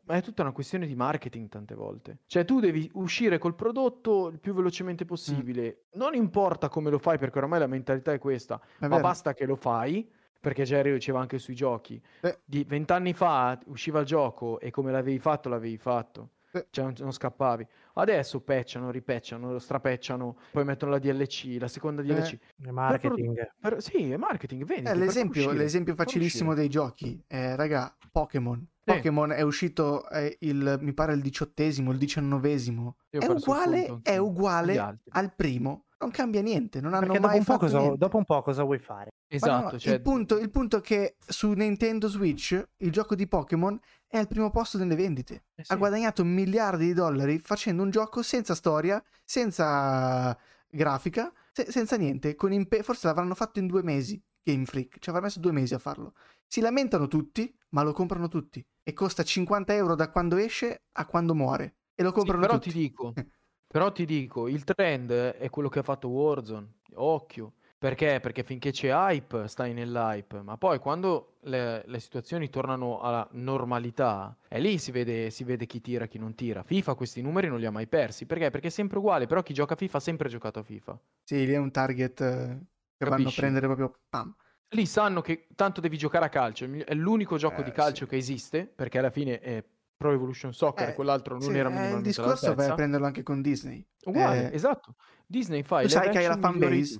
[0.05, 2.21] ma è tutta una questione di marketing tante volte.
[2.25, 5.83] Cioè tu devi uscire col prodotto il più velocemente possibile.
[5.91, 9.45] Non importa come lo fai, perché oramai la mentalità è questa, È ma basta che
[9.45, 10.09] lo fai,
[10.41, 12.01] perché Jerry lo diceva anche sui giochi.
[12.21, 12.39] Eh.
[12.43, 16.29] Di vent'anni fa usciva il gioco e come l'avevi fatto, l'avevi fatto.
[16.51, 16.67] Eh.
[16.69, 17.65] Cioè non, non scappavi.
[17.93, 22.37] Adesso patchano, ripatchano, strapecciano, poi mettono la DLC, la seconda DLC.
[22.63, 23.51] È marketing.
[23.59, 24.81] Per- sì, è marketing, vedi.
[24.81, 28.65] Eh, per l'esempio, uscire, l'esempio per facilissimo dei giochi, eh, raga, Pokémon.
[28.83, 28.93] Sì.
[28.93, 32.97] Pokémon è uscito eh, il, mi pare il diciottesimo, il diciannovesimo.
[33.09, 35.85] È uguale, è uguale al primo.
[35.99, 37.97] Non cambia niente, non hanno Perché dopo mai un, po fatto cosa, niente.
[37.97, 39.11] dopo un po' cosa vuoi fare?
[39.39, 43.13] Ma no, Esatto, cioè, il, punto, il punto è che su Nintendo Switch il gioco
[43.13, 43.79] di Pokémon
[44.11, 45.45] è al primo posto nelle vendite.
[45.55, 45.71] eh sì.
[45.73, 50.37] Ha guadagnato miliardi di dollari facendo un gioco senza storia, senza
[50.69, 52.35] grafica, se- senza niente.
[52.35, 54.21] Con impe- Forse l'avranno fatto in due mesi.
[54.43, 56.13] Game Freak ci avrà messo due mesi a farlo.
[56.47, 58.63] Si lamentano tutti, ma lo comprano tutti.
[58.83, 61.77] E costa 50 euro da quando esce a quando muore.
[61.95, 62.71] E lo Sì, comprano però tutti.
[62.71, 63.13] ti dico,
[63.67, 66.79] però ti dico, il trend è quello che ha fatto Warzone.
[66.95, 67.53] Occhio.
[67.81, 68.19] Perché?
[68.19, 74.37] Perché finché c'è hype, stai nell'hype, ma poi quando le, le situazioni tornano alla normalità,
[74.47, 76.61] è lì si vede, si vede chi tira e chi non tira.
[76.61, 78.27] FIFA questi numeri non li ha mai persi.
[78.27, 78.51] Perché?
[78.51, 80.99] Perché è sempre uguale, però chi gioca a FIFA ha sempre giocato a FIFA.
[81.23, 82.59] Sì, lì è un target eh,
[82.97, 83.39] che vanno a Capisci?
[83.39, 84.35] prendere proprio pam.
[84.73, 88.09] Lì sanno che tanto devi giocare a calcio, è l'unico gioco Eh, di calcio sì.
[88.11, 89.63] che esiste, perché alla fine è
[89.97, 93.05] Pro Evolution Soccer Eh, quell'altro non sì, era eh, il minimamente discorso vai a prenderlo
[93.05, 93.85] anche con Disney.
[94.05, 94.95] Uguale, Eh, esatto.
[95.27, 96.99] Disney fa tu sai che hai la fanbase?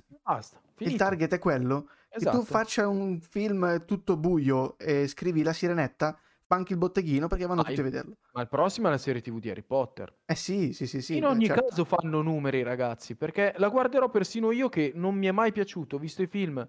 [0.82, 1.04] Basta, Il finito.
[1.04, 1.88] target è quello.
[2.08, 2.38] Che Esatto.
[2.38, 7.46] tu faccia un film tutto buio e scrivi la sirenetta, fa anche il botteghino perché
[7.46, 8.16] vanno Ah, tutti a il- vederlo.
[8.32, 10.14] Ma il prossimo è la serie TV di Harry Potter.
[10.26, 11.14] Eh sì, sì, sì, sì.
[11.14, 11.66] In beh, ogni certo.
[11.68, 15.96] caso fanno numeri, ragazzi, perché la guarderò persino io che non mi è mai piaciuto,
[15.96, 16.66] ho visto i film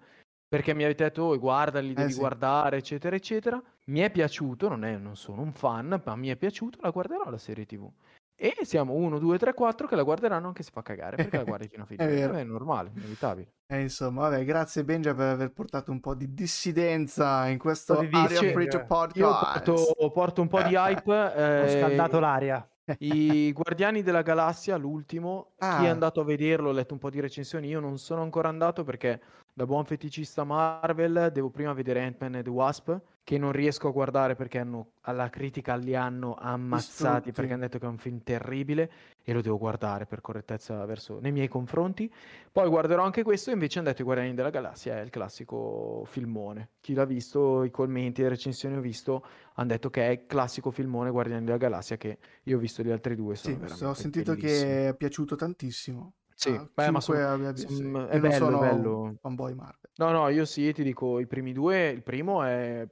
[0.48, 2.18] perché mi avete detto, oh, guardali, devi Eh, sì.
[2.20, 3.60] guardare, eccetera, eccetera.
[3.86, 7.28] Mi è piaciuto, non, è- non sono un fan, ma mi è piaciuto, la guarderò
[7.28, 7.90] la serie TV.
[8.36, 11.44] E siamo 1, 2, 3, 4 che la guarderanno anche se fa cagare, perché la
[11.44, 12.06] guardi fino a fine.
[12.06, 12.34] vero.
[12.34, 13.52] È normale, inevitabile.
[13.66, 18.08] Eh, insomma, vabbè, grazie Benja per aver portato un po' di dissidenza in questo di
[18.12, 18.52] Aria.
[18.52, 21.12] Preacher Io porto, porto un po' di hype.
[21.12, 22.68] Ho eh, scaldato l'aria.
[22.98, 25.84] I Guardiani della Galassia, l'ultimo, chi Ah.
[25.84, 28.84] è andato a vederlo, ho letto un po' di recensioni, io non sono ancora andato
[28.84, 29.20] perché
[29.54, 33.90] da buon feticista Marvel devo prima vedere Ant-Man e The Wasp, che non riesco a
[33.90, 37.32] guardare perché hanno, alla critica li hanno ammazzati Distrutti.
[37.32, 38.90] perché hanno detto che è un film terribile
[39.24, 42.12] e lo devo guardare per correttezza verso, nei miei confronti.
[42.52, 46.02] Poi guarderò anche questo e invece hanno detto i Guardiani della Galassia è il classico
[46.04, 46.72] filmone.
[46.80, 50.70] Chi l'ha visto, i commenti, le recensioni ho visto, hanno detto che è il classico
[50.70, 53.36] filmone Guardiani della Galassia che io ho visto gli altri due.
[53.36, 54.68] Sono Sì, ho sentito bellissimi.
[54.70, 56.12] che è piaciuto tantissimo.
[56.34, 57.72] Sì, a beh, ma sono- abbia visto.
[57.72, 59.00] son- Io è bello, è sono bello.
[59.00, 59.90] un fanboy Marvel.
[59.96, 62.86] No, no, io sì, ti dico, i primi due, il primo è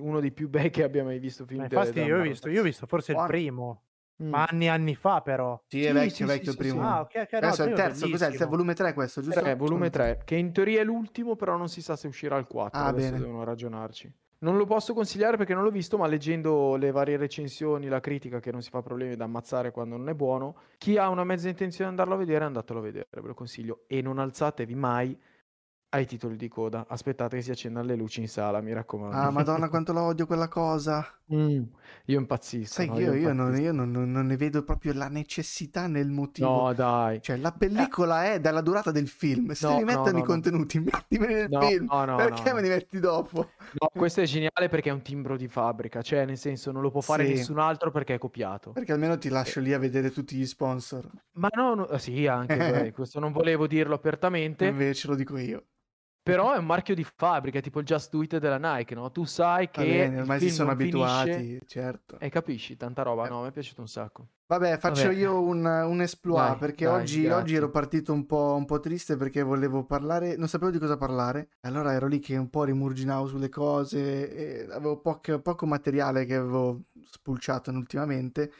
[0.00, 1.60] uno dei più bei che abbia mai visto film.
[1.60, 3.30] Ma infatti io ho visto, io ho visto forse il Buono.
[3.32, 3.82] primo,
[4.22, 4.28] Mm.
[4.28, 5.60] ma anni anni fa però.
[5.66, 6.80] Sì, è vecchio, sì, è sì, vecchio il sì, primo.
[6.82, 6.86] sì.
[6.86, 8.28] Ah, ok, ok, no, Adesso è il terzo, cos'è?
[8.30, 9.40] Il volume 3 questo, giusto?
[9.40, 12.36] 3, volume Sono- 3, che in teoria è l'ultimo, però non si sa se uscirà
[12.36, 12.78] il 4.
[12.80, 13.24] Ah, adesso bene.
[13.24, 14.12] devono ragionarci.
[14.38, 18.38] Non lo posso consigliare perché non l'ho visto, ma leggendo le varie recensioni, la critica
[18.40, 21.48] che non si fa problemi da ammazzare quando non è buono, chi ha una mezza
[21.48, 23.84] intenzione di andarlo a vedere, andatelo a vedere, ve lo consiglio.
[23.88, 25.18] E non alzatevi mai
[25.94, 26.86] ai titoli di coda.
[26.88, 29.16] Aspettate che si accendano le luci in sala, mi raccomando.
[29.16, 31.06] Ah, madonna, quanto la odio quella cosa.
[31.32, 31.62] Mm,
[32.06, 32.72] io impazzisco.
[32.74, 33.62] Sai no, io, io non, impazzisco.
[33.64, 36.64] io non- non- non ne vedo proprio la necessità nel motivo.
[36.66, 37.22] No, dai.
[37.22, 39.52] Cioè, la pellicola è dalla durata del film.
[39.52, 41.86] Se No, devi no, mettermi no, i contenuti, mettimeli nel film.
[42.16, 43.50] Perché me li metti dopo?
[43.78, 46.90] No, questo è geniale perché è un timbro di fabbrica, cioè nel senso non lo
[46.90, 47.34] può fare Sì.
[47.34, 48.72] nessun altro perché è copiato.
[48.72, 51.08] Perché almeno ti lascio lì a vedere tutti gli sponsor.
[51.34, 54.66] Ma no, sì, anche questo non volevo dirlo apertamente.
[54.66, 55.64] Invece lo dico io.
[56.24, 59.10] Però è un marchio di fabbrica, tipo il Just Do It della Nike, no?
[59.10, 62.18] Tu sai che bene, ormai si sono non finisce abituati, certo.
[62.18, 63.26] e capisci, tanta roba.
[63.26, 63.28] Eh.
[63.28, 64.28] No, mi è piaciuto un sacco.
[64.46, 65.16] Vabbè, faccio Vabbè.
[65.16, 68.80] io un, un exploit Dai, perché dai, oggi, oggi ero partito un po', un po'
[68.80, 71.50] triste perché volevo parlare, non sapevo di cosa parlare.
[71.60, 76.36] Allora ero lì che un po' rimurginavo sulle cose e avevo poco, poco materiale che
[76.36, 78.50] avevo spulciato ultimamente.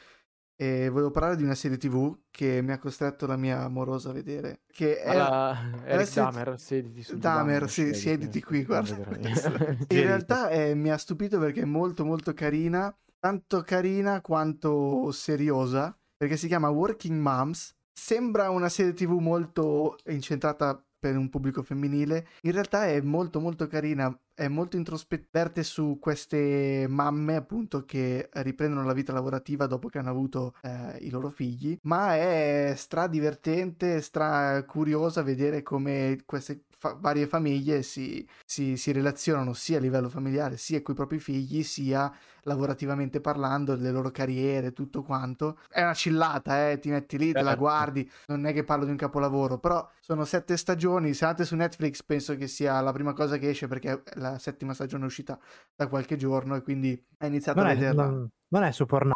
[0.57, 4.13] E volevo parlare di una serie TV che mi ha costretto la mia amorosa a
[4.13, 4.61] vedere.
[4.71, 7.99] Che è Alla Eric se- Dahmer, sediti sul Dahmer, sì, siediti.
[7.99, 8.95] siediti qui, guarda.
[9.19, 15.97] In realtà eh, mi ha stupito perché è molto molto carina, tanto carina quanto seriosa,
[16.15, 17.73] perché si chiama Working Moms.
[17.91, 23.67] Sembra una serie TV molto incentrata per un pubblico femminile, in realtà è molto molto
[23.67, 25.23] carina, è molto introspettiva
[25.61, 31.09] su queste mamme appunto che riprendono la vita lavorativa dopo che hanno avuto eh, i
[31.09, 38.27] loro figli, ma è stra divertente, stra curiosa vedere come queste fa- varie famiglie si,
[38.45, 42.11] si, si relazionano sia a livello familiare sia con i propri figli sia
[42.43, 47.39] lavorativamente parlando delle loro carriere tutto quanto è una chillata eh ti metti lì te
[47.39, 47.59] la Certo.
[47.59, 51.55] guardi non è che parlo di un capolavoro però sono sette stagioni se andate su
[51.55, 55.37] Netflix penso che sia la prima cosa che esce perché la settima stagione è uscita
[55.75, 58.85] da qualche giorno e quindi hai iniziato Non a è, vederla non, non è su
[58.85, 59.13] Pornhub?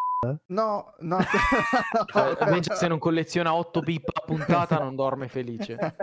[0.48, 1.17] no no
[2.13, 5.78] Eh, invece se non colleziona 8 bip a puntata non dorme felice.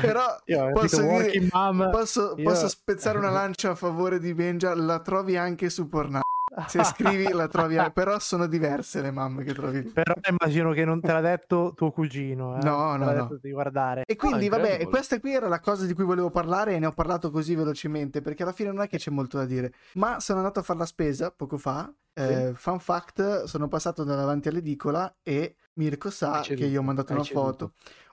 [0.00, 1.90] però Io posso dire Mom.
[1.90, 4.74] Posso, Io- posso spezzare una lancia a favore di Benja?
[4.74, 6.20] La trovi anche su Pornhub.
[6.66, 7.76] Se scrivi la trovi.
[7.92, 9.82] Però sono diverse le mamme che trovi.
[9.82, 12.58] Però immagino che non te l'ha detto tuo cugino.
[12.58, 12.62] Eh?
[12.64, 13.38] No, no, no.
[13.40, 14.02] di guardare.
[14.06, 16.86] E quindi, Ah, vabbè, questa qui era la cosa di cui volevo parlare e ne
[16.86, 19.72] ho parlato così velocemente perché alla fine non è che c'è molto da dire.
[19.94, 21.90] Ma sono andato a fare la spesa poco fa.
[22.14, 27.22] eh, fun fact, sono passato davanti all'edicola e Mirko sa che io ho mandato una
[27.22, 27.44] ceduto.
[27.46, 27.72] foto.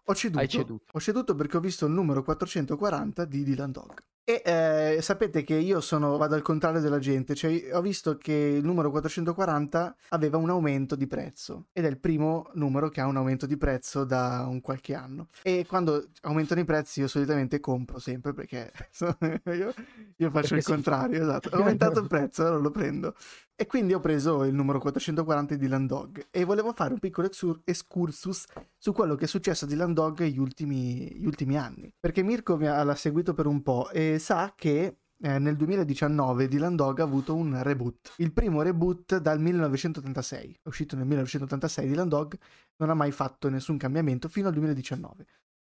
[0.10, 0.84] Ho ceduto, Hai ceduto.
[0.92, 3.94] ho ceduto perché ho visto il numero 440 di Dylan Dog.
[4.24, 8.32] E eh, sapete che io sono, vado al contrario della gente, cioè ho visto che
[8.34, 13.08] il numero 440 aveva un aumento di prezzo ed è il primo numero che ha
[13.08, 15.30] un aumento di prezzo da un qualche anno.
[15.42, 18.72] E quando aumentano i prezzi io solitamente compro sempre perché
[19.46, 19.74] io,
[20.18, 20.72] io faccio Perché il sì.
[20.72, 21.50] contrario, esatto.
[21.54, 23.16] Ho aumentato il prezzo, allora lo prendo.
[23.62, 27.30] E quindi ho preso il numero 440 di Dylan Dog e volevo fare un piccolo
[27.66, 28.46] excursus
[28.78, 31.94] su quello che è successo a Dylan Dog gli ultimi, gli ultimi anni.
[32.00, 36.48] Perché Mirko mi ha, l'ha seguito per un po' e sa che eh, nel 2019
[36.48, 38.14] Dylan Dog ha avuto un reboot.
[38.20, 40.60] Il primo reboot dal 1986.
[40.64, 42.38] È uscito nel 1986 Dylan Dog,
[42.78, 45.26] non ha mai fatto nessun cambiamento fino al 2019.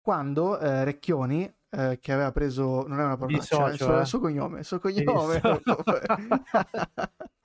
[0.03, 4.01] Quando eh, Recchioni, eh, che aveva preso, non è una parola, dissocio, il suo, eh.
[4.01, 5.41] il suo cognome, il suo cognome.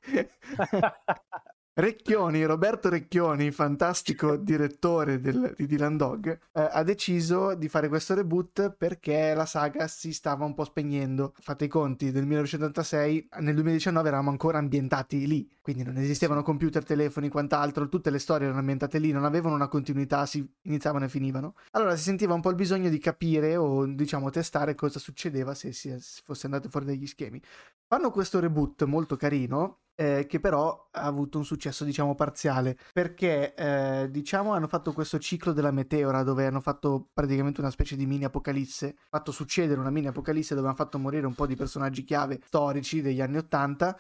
[1.80, 8.16] Recchioni, Roberto Recchioni, fantastico direttore del- di Dylan Dog, eh, ha deciso di fare questo
[8.16, 11.36] reboot perché la saga si stava un po' spegnendo.
[11.40, 16.84] Fate i conti, nel 1986, nel 2019 eravamo ancora ambientati lì, quindi non esistevano computer,
[16.84, 21.10] telefoni, quant'altro, tutte le storie erano ambientate lì, non avevano una continuità, si iniziavano e
[21.10, 21.54] finivano.
[21.74, 25.72] Allora si sentiva un po' il bisogno di capire o diciamo testare cosa succedeva se
[25.74, 27.40] si se fosse andato fuori dagli schemi.
[27.86, 33.56] Fanno questo reboot molto carino, eh, che però ha avuto un successo, diciamo, parziale, perché,
[33.56, 38.06] eh, diciamo, hanno fatto questo ciclo della meteora, dove hanno fatto praticamente una specie di
[38.06, 42.04] mini apocalisse, fatto succedere una mini apocalisse dove hanno fatto morire un po' di personaggi
[42.04, 43.98] chiave storici degli anni Ottanta.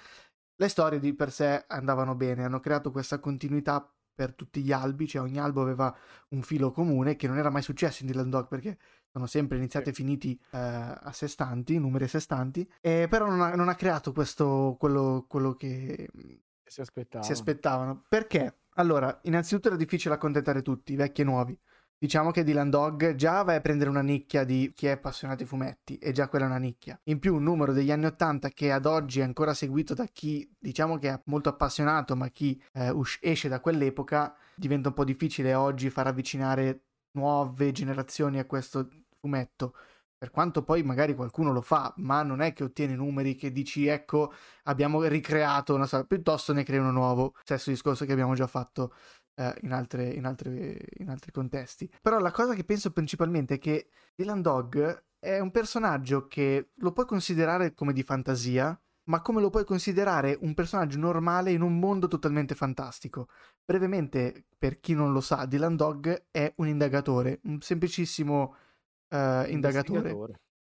[0.55, 5.07] Le storie di per sé andavano bene, hanno creato questa continuità per tutti gli albi,
[5.07, 5.95] cioè ogni albo aveva
[6.29, 8.77] un filo comune che non era mai successo in Dylan Dog perché
[9.17, 13.25] sono sempre iniziati e finiti eh, a sé stanti, numeri a sé stanti, e però
[13.25, 16.07] non ha, non ha creato questo, quello, quello che
[16.65, 17.23] Si aspettava.
[17.23, 18.05] si aspettavano.
[18.07, 18.59] Perché?
[18.75, 21.59] Allora, innanzitutto era difficile accontentare tutti, vecchi e nuovi.
[21.99, 25.49] Diciamo che Dylan Dog già vai a prendere una nicchia di chi è appassionato ai
[25.49, 26.99] fumetti, e già quella è una nicchia.
[27.05, 30.47] In più un numero degli anni 80 che ad oggi è ancora seguito da chi,
[30.59, 35.55] diciamo che è molto appassionato, ma chi eh, esce da quell'epoca, diventa un po' difficile
[35.55, 36.83] oggi far avvicinare
[37.17, 39.75] nuove generazioni a questo fumetto.
[40.17, 43.85] Per quanto poi magari qualcuno lo fa, ma non è che ottiene numeri che dici
[43.85, 47.33] ecco abbiamo ricreato una storia, piuttosto ne crei uno nuovo.
[47.43, 48.93] Stesso discorso che abbiamo già fatto
[49.35, 51.89] eh, in, altre- in altre- in altri contesti.
[52.01, 56.91] Però la cosa che penso principalmente è che Dylan Dog è un personaggio che lo
[56.91, 61.79] puoi considerare come di fantasia, ma come lo puoi considerare un personaggio normale in un
[61.79, 63.27] mondo totalmente fantastico.
[63.63, 68.55] Brevemente, per chi non lo sa, Dylan Dog è un indagatore, un semplicissimo
[69.09, 70.15] eh, indagatore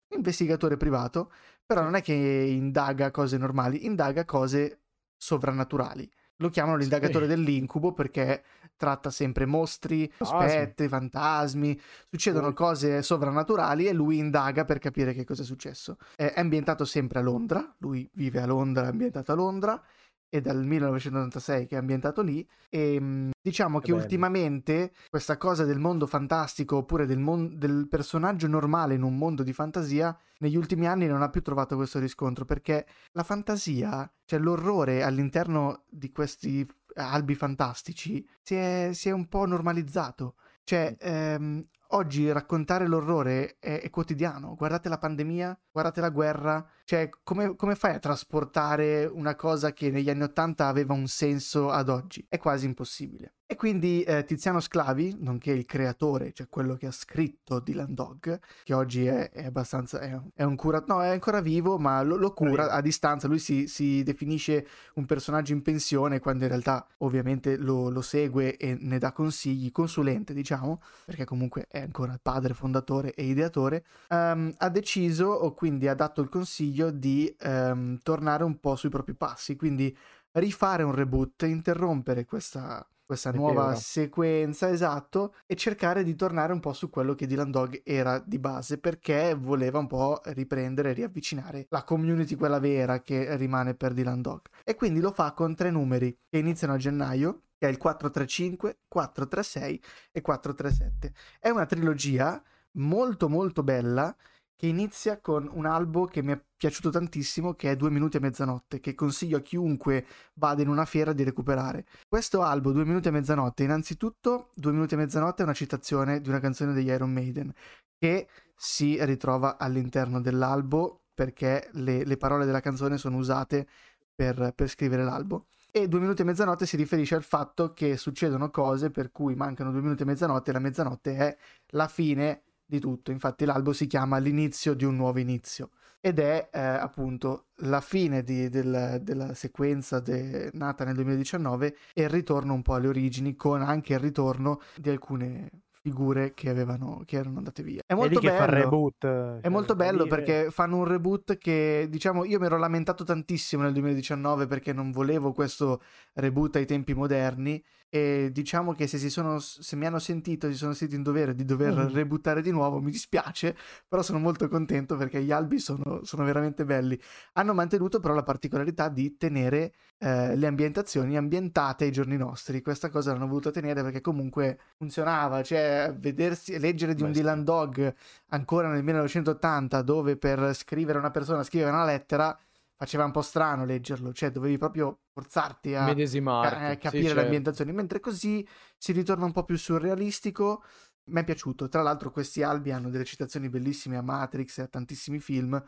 [0.08, 1.32] investigatore privato,
[1.64, 4.80] però non è che indaga cose normali, indaga cose
[5.16, 6.08] sovrannaturali.
[6.40, 7.30] lo chiamano l'indagatore Sì.
[7.34, 8.44] dell'incubo perché
[8.76, 11.80] tratta sempre mostri, spettri, fantasmi,
[12.10, 15.96] succedono cose sovrannaturali e lui indaga per capire che cosa è successo.
[16.14, 19.82] È ambientato sempre a Londra, lui vive a Londra, è ambientato a Londra,
[20.28, 24.02] è dal 1996 che è ambientato lì e mh, diciamo che, bello.
[24.02, 29.42] ultimamente questa cosa del mondo fantastico oppure del, mon- del personaggio normale in un mondo
[29.42, 34.38] di fantasia negli ultimi anni non ha più trovato questo riscontro perché la fantasia, cioè
[34.38, 40.34] l'orrore all'interno di questi albi fantastici si è, si è un po' normalizzato.
[40.64, 44.54] Cioè, ehm, oggi raccontare l'orrore è, è quotidiano.
[44.56, 46.66] Guardate la pandemia, guardate la guerra.
[46.86, 51.68] Cioè, come, come fai a trasportare una cosa che negli anni Ottanta aveva un senso
[51.68, 52.24] ad oggi?
[52.28, 53.32] È quasi impossibile.
[53.48, 58.40] E quindi eh, Tiziano Sclavi, nonché il creatore, cioè quello che ha scritto Dylan Dog,
[58.64, 60.00] che oggi è, è abbastanza.
[60.00, 60.82] È, è un cura.
[60.86, 63.28] No, è ancora vivo, ma lo, lo cura a distanza.
[63.28, 68.56] Lui si, si definisce un personaggio in pensione, quando in realtà ovviamente lo, lo segue
[68.56, 73.84] e ne dà consigli, consulente, diciamo, perché comunque è ancora padre fondatore e ideatore.
[74.08, 78.90] ehm, ha deciso, o quindi ha dato il consiglio di ehm, tornare un po' sui
[78.90, 79.96] propri passi, quindi
[80.32, 86.72] rifare un reboot, interrompere questa, questa nuova sequenza, esatto, e cercare di tornare un po'
[86.72, 91.66] su quello che Dylan Dog era di base, perché voleva un po' riprendere e riavvicinare
[91.70, 94.42] la community, quella vera che rimane per Dylan Dog.
[94.64, 98.80] E quindi lo fa con tre numeri che iniziano a gennaio, che è il 435,
[98.88, 101.12] 436 e 437.
[101.38, 104.14] È una trilogia molto molto bella
[104.56, 108.20] che inizia con un albo che mi è piaciuto tantissimo che è Due minuti a
[108.20, 111.84] mezzanotte che consiglio a chiunque vada in una fiera di recuperare.
[112.08, 116.28] Questo albo Due minuti a mezzanotte innanzitutto Due minuti a mezzanotte è una citazione di
[116.30, 117.52] una canzone degli Iron Maiden
[117.98, 123.66] che si ritrova all'interno dell'albo perché le, le parole della canzone sono usate
[124.14, 125.46] per, per scrivere l'albo.
[125.70, 129.70] E due minuti e mezzanotte si riferisce al fatto che succedono cose per cui mancano
[129.70, 131.36] due minuti e mezzanotte e la mezzanotte è
[131.72, 133.10] la fine di tutto.
[133.10, 138.22] Infatti l'albo si chiama L'inizio di un nuovo inizio ed è eh, appunto la fine
[138.22, 143.34] di- del- della sequenza de- nata nel 2019 e il ritorno un po' alle origini
[143.34, 145.50] con anche il ritorno di alcune
[145.86, 147.80] figure che, avevano, che erano andate via.
[147.86, 148.62] È molto che fa bello.
[148.62, 149.40] reboot.
[149.40, 153.72] È molto bello perché fanno un reboot che, diciamo, io mi ero lamentato tantissimo nel
[153.72, 155.80] 2019 perché non volevo questo
[156.14, 160.56] reboot ai tempi moderni e diciamo che se, si sono, se mi hanno sentito, si
[160.56, 161.92] sono sentiti in dovere di dover Mhm.
[161.92, 166.64] rebootare di nuovo, mi dispiace, però sono molto contento perché gli albi sono, sono veramente
[166.64, 166.98] belli.
[167.34, 172.60] Hanno mantenuto però la particolarità di tenere eh, le ambientazioni ambientate ai giorni nostri.
[172.60, 177.20] Questa cosa l'hanno voluto tenere perché comunque funzionava, cioè vedersi, leggere di un Beh, sì.
[177.20, 177.94] Dylan Dog
[178.28, 182.38] ancora nel 1980 dove per scrivere una persona scrivere una lettera
[182.76, 186.38] faceva un po' strano leggerlo, cioè dovevi proprio forzarti a, Medesimarti.
[186.38, 190.62] a- a Sì, capire cioè, le ambientazioni, mentre così si ritorna un po' più surrealistico.
[191.10, 191.68] Mi è piaciuto.
[191.68, 195.62] Tra l'altro, questi albi hanno delle citazioni bellissime a Matrix e a tantissimi film.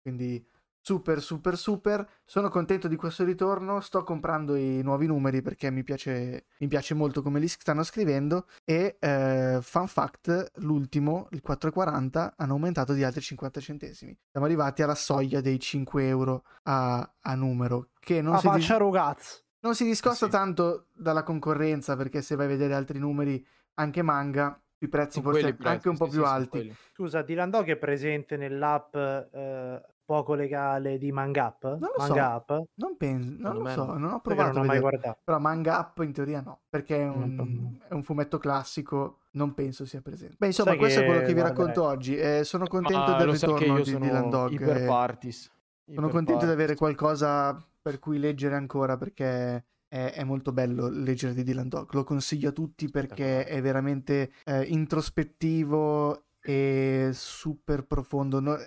[0.00, 0.44] Quindi
[0.84, 2.06] super, super, super.
[2.26, 3.80] Sono contento di questo ritorno.
[3.80, 8.46] Sto comprando i nuovi numeri perché mi piace, mi piace molto come li stanno scrivendo.
[8.64, 14.16] E eh, fun fact: l'ultimo, il 4,40, hanno aumentato di altri 50 centesimi.
[14.30, 17.88] Siamo arrivati alla soglia dei 5 euro a, a numero.
[17.98, 18.78] Che non Ah, si dis- faccia
[19.60, 20.30] non si discosta Sì.
[20.30, 23.42] tanto dalla concorrenza perché se vai a vedere altri numeri,
[23.76, 26.76] anche manga, i prezzi sono forse prezzi, anche un po' sì, più sì, alti.
[26.92, 31.64] Scusa, Dylan Dog è presente nell'app eh, poco legale di Manga App?
[31.64, 31.92] lo so.
[31.96, 32.50] Manga App?
[32.74, 33.98] Non penso, non lo so, no.
[33.98, 35.18] non ho provato non a ho mai guardato.
[35.24, 39.84] Però manga up in teoria no, perché è un, è un fumetto classico, non penso
[39.84, 40.36] sia presente.
[40.38, 42.16] Beh, insomma, Sai questo è che quello che vi racconto oggi.
[42.16, 44.50] eh, sono contento Ma del lo ritorno di Dylan Dog.
[44.52, 45.50] iper eh, partis.
[45.92, 51.34] sono contento di avere qualcosa per cui leggere ancora perché è, è molto bello leggere
[51.34, 51.92] di Dylan Dog.
[51.92, 58.40] Lo consiglio a tutti perché è veramente eh, introspettivo e super profondo.
[58.40, 58.58] No-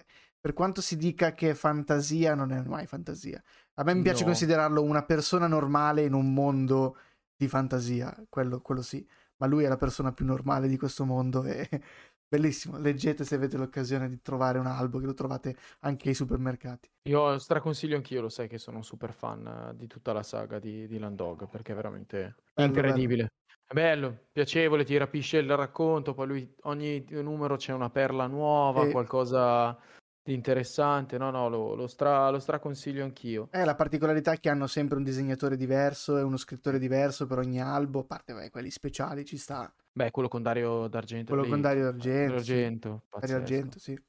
[0.48, 3.44] per quanto si dica che è fantasia, non è mai fantasia.
[3.74, 4.28] A me mi piace No.
[4.28, 6.96] considerarlo una persona normale in un mondo
[7.36, 9.06] di fantasia, quello, quello sì.
[9.40, 11.68] Ma lui è la persona più normale di questo mondo e
[12.30, 12.78] bellissimo.
[12.78, 16.90] Leggete se avete l'occasione di trovare un albo, che lo trovate anche ai supermercati.
[17.10, 20.60] Io straconsiglio anch'io, lo sai che sono un super fan eh, di tutta la saga
[20.60, 23.32] di Dylan Dog perché è veramente Bello, incredibile.
[23.66, 28.86] È bello, piacevole, ti rapisce il racconto, poi lui ogni numero c'è una perla nuova,
[28.86, 29.97] E- qualcosa di
[30.34, 31.18] interessante.
[31.18, 33.48] No, no, lo, lo stra, lo straconsiglio anch'io.
[33.52, 37.62] È la particolarità che hanno sempre un disegnatore diverso e uno scrittore diverso per ogni
[37.62, 39.74] albo, a parte vabbè, quelli speciali ci sta.
[39.92, 41.28] Beh, quello con Dario d'Argento.
[41.28, 42.52] Quello lì, con Dario Dario d'Argento, sì.
[42.54, 43.36] d'Argento, Dario.
[43.36, 44.02] Argento, sì.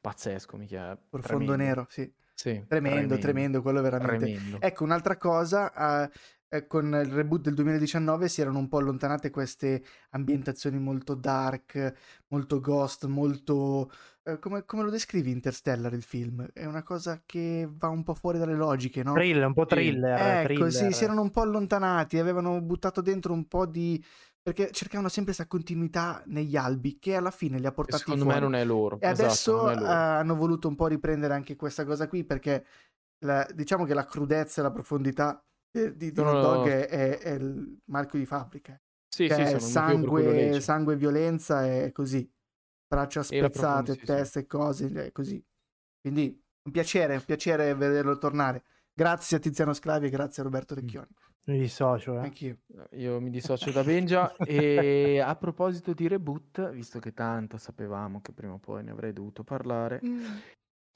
[0.00, 0.96] Pazzesco, mica.
[0.96, 1.56] Profondo tremendo.
[1.56, 2.12] nero, sì.
[2.38, 4.26] Sì, Tremendo, tremendo, quello veramente.
[4.26, 4.60] Tremendo.
[4.60, 6.10] Ecco, un'altra cosa, eh,
[6.50, 11.94] eh, con il reboot del 2019 si erano un po' allontanate queste ambientazioni molto dark,
[12.28, 13.90] molto ghost, molto...
[14.22, 16.48] Eh, come, come, lo descrivi Interstellar il film?
[16.52, 19.12] È una cosa che va un po' fuori dalle logiche, no?
[19.12, 20.20] Thriller, un po' thriller.
[20.20, 20.72] Ecco, thriller.
[20.72, 24.02] sì, si erano un po' allontanati, avevano buttato dentro un po' di
[24.40, 28.38] perché cercavano sempre questa continuità negli albi che alla fine li ha portati secondo fuori.
[28.38, 28.98] me non è loro.
[28.98, 29.82] E esatto, adesso loro.
[29.82, 32.64] uh, hanno voluto un po' riprendere anche questa cosa qui perché
[33.26, 37.18] la, diciamo che la crudezza e la profondità di, di, di Sono- Dog è, è-
[37.18, 38.80] è il marchio di fabbrica.
[39.08, 42.30] Sì, Cioè, sì, sono sangue, sangue e violenza è così.
[42.86, 45.44] Braccia spezzate, sì, teste e cose, è così.
[46.00, 48.62] Quindi un piacere, un piacere vederlo tornare.
[48.92, 51.08] Grazie a Tiziano Sclavi e grazie a Roberto Recchioni.
[51.44, 52.18] Mi dissocio, eh.
[52.18, 52.58] Anch'io.
[52.92, 58.32] Io mi dissocio da Benja e a proposito di reboot, visto che tanto sapevamo che
[58.32, 60.00] prima o poi ne avrei dovuto parlare,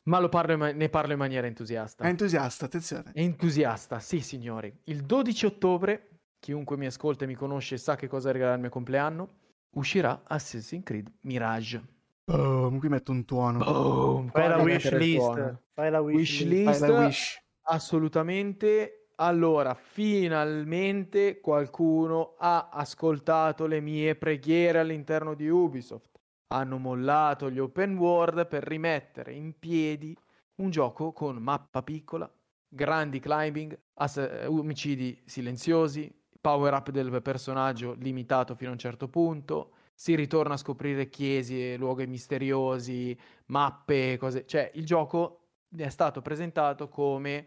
[0.05, 2.05] ma lo parlo ma- ne parlo in maniera entusiasta.
[2.05, 3.11] È entusiasta, attenzione.
[3.15, 4.73] Entusiasta, sì signori.
[4.85, 8.71] Il 12 ottobre, chiunque mi ascolta e mi conosce sa che cosa regalare al mio
[8.71, 9.29] compleanno,
[9.75, 11.83] uscirà Assassin's Creed Mirage.
[12.25, 13.59] Boom, qui metto un tuono.
[13.59, 15.17] Boom, Fai la wish list.
[15.19, 15.61] tuono.
[15.75, 16.53] Fai la wish, Wish list.
[16.67, 16.79] list.
[16.81, 17.43] Fai la wish.
[17.63, 18.97] Assolutamente.
[19.17, 26.12] Allora, finalmente qualcuno ha ascoltato le mie preghiere all'interno di Ubisoft.
[26.53, 30.15] Hanno mollato gli open world per rimettere in piedi
[30.57, 32.31] un gioco con mappa piccola,
[32.69, 39.09] grandi climbing, ass- eh, omicidi silenziosi, power up del personaggio limitato fino a un certo
[39.09, 39.73] punto.
[39.95, 44.45] Si ritorna a scoprire chiese, luoghi misteriosi, mappe, cose.
[44.45, 47.47] Cioè, il gioco è stato presentato come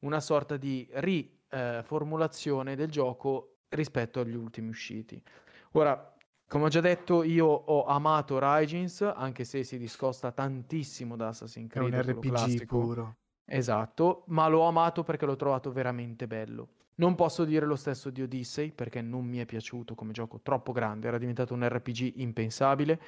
[0.00, 5.22] una sorta di riformulazione del gioco rispetto agli ultimi usciti.
[5.72, 6.15] Ora,
[6.48, 11.72] come ho già detto, io ho amato Origins, anche se si discosta tantissimo da Assassin's
[11.72, 12.78] È un Creed, RPG classico.
[12.78, 13.16] puro.
[13.44, 16.68] Esatto, ma l'ho amato perché l'ho trovato veramente bello.
[16.96, 20.72] Non posso dire lo stesso di Odyssey perché non mi è piaciuto come gioco, troppo
[20.72, 23.00] grande, era diventato un RPG impensabile.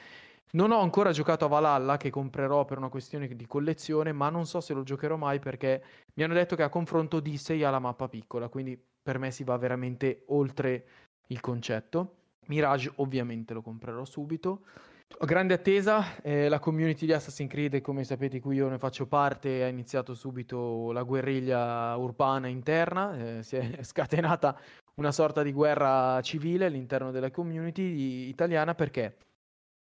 [0.51, 4.47] Non ho ancora giocato a Valhalla che comprerò per una questione di collezione, ma non
[4.47, 5.82] so se lo giocherò mai perché
[6.14, 9.45] mi hanno detto che a confronto Odyssey ha la mappa piccola, quindi per me si
[9.45, 10.86] va veramente oltre
[11.28, 12.17] il concetto.
[12.49, 14.62] Mirage ovviamente lo comprerò subito.
[15.20, 19.64] Grande attesa, eh, la community di Assassin's Creed, come sapete, cui io ne faccio parte,
[19.64, 24.59] ha iniziato subito la guerriglia urbana interna, eh, si è scatenata
[24.96, 29.16] una sorta di guerra civile all'interno della community italiana perché?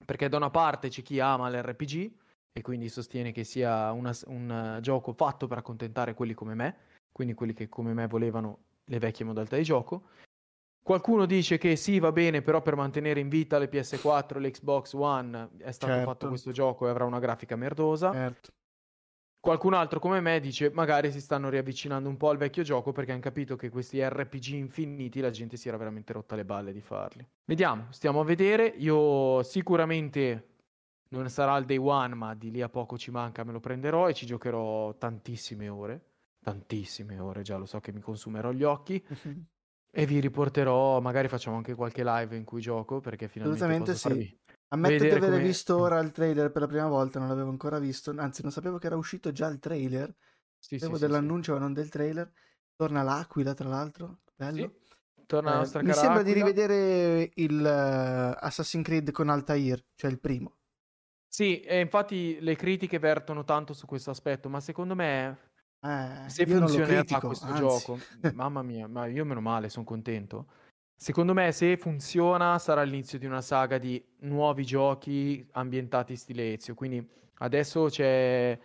[0.04, 2.12] Perché da una parte c'è chi ama l'RPG
[2.52, 6.76] e quindi sostiene che sia una- un eh, gioco fatto per accontentare quelli come me,
[7.12, 10.08] quindi quelli che come me volevano le vecchie modalità di gioco.
[10.90, 14.92] Qualcuno dice che sì, va bene, però per mantenere in vita le PS4 e l'Xbox
[14.94, 16.10] One è stato Certo.
[16.10, 18.10] fatto questo gioco e avrà una grafica merdosa.
[18.10, 18.50] Certo.
[19.38, 23.12] Qualcun altro come me dice magari si stanno riavvicinando un po' al vecchio gioco perché
[23.12, 26.80] hanno capito che questi RPG infiniti la gente si era veramente rotta le balle di
[26.80, 27.24] farli.
[27.44, 28.66] Vediamo, stiamo a vedere.
[28.66, 30.56] Io sicuramente
[31.10, 34.08] non sarà il day one, ma di lì a poco ci manca, me lo prenderò
[34.08, 36.06] e ci giocherò tantissime ore.
[36.42, 39.00] Tantissime ore, già lo so che mi consumerò gli occhi.
[39.92, 43.96] E vi riporterò, magari facciamo anche qualche live in cui gioco perché finalmente Assolutamente posso
[43.96, 44.38] sì.
[44.72, 47.78] Ammetto di aver come- visto ora il trailer per la prima volta, non l'avevo ancora
[47.80, 50.14] visto, anzi non sapevo che era uscito già il trailer,
[50.58, 51.10] Sì, sì, sapevo sì, sì.
[51.10, 52.32] dell'annuncio ma non del trailer.
[52.76, 54.62] Torna l'Aquila tra l'altro, bello.
[54.62, 55.24] Sì.
[55.26, 56.32] Torna la Eh, mi sembra di Aquila.
[56.32, 60.58] rivedere il eh, Assassin's Creed con Altair, cioè il primo.
[61.32, 65.49] Sì, e infatti le critiche vertono tanto su questo aspetto, ma secondo me
[65.82, 67.58] Eh, se funzionerà questo anzi.
[67.58, 67.98] gioco,
[68.34, 70.46] mamma mia, ma io meno male, sono contento.
[70.94, 76.74] Secondo me se funziona sarà l'inizio di una saga di nuovi giochi ambientati stile Ezio,
[76.74, 77.06] quindi
[77.38, 78.58] adesso c'è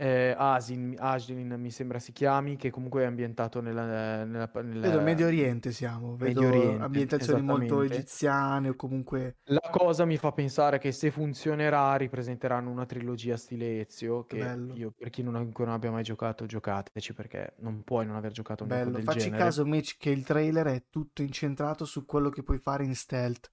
[0.00, 5.02] eh, Asin, Aslin mi sembra si chiami, che comunque è ambientato nella, nella, nel- Vedo
[5.02, 9.36] Medio Oriente siamo, vedo Medio Oriente, ambientazioni molto egiziane o comunque...
[9.44, 14.74] La cosa mi fa pensare che se funzionerà ripresenteranno una trilogia stile Ezio che Bello.
[14.74, 18.62] io per chi non ancora abbia mai giocato giocateci perché non puoi non aver giocato
[18.64, 19.42] un gioco del facci genere.
[19.42, 23.50] caso Mitch che il trailer è tutto incentrato su quello che puoi fare in stealth.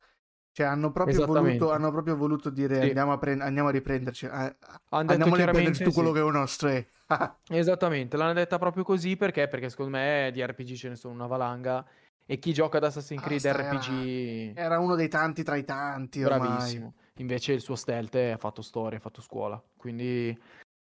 [0.57, 2.87] Cioè hanno proprio voluto, hanno proprio voluto dire Sì.
[2.87, 4.57] andiamo, a prend- andiamo a riprenderci, detto
[4.89, 6.13] andiamo a riprenderci chiaramente tutto quello sì.
[6.15, 6.69] che è nostro.
[6.69, 6.87] eh.
[7.59, 9.47] Esattamente, l'hanno detta proprio così perché?
[9.47, 11.85] Perché secondo me di RPG ce ne sono una valanga
[12.25, 16.23] e chi gioca ad Assassin's Creed Basta, RPG Era uno dei tanti tra i tanti
[16.23, 16.39] ormai.
[16.39, 16.93] bravissimo.
[17.17, 19.63] Invece il suo stealth ha fatto storia, ha fatto scuola.
[19.75, 20.35] Quindi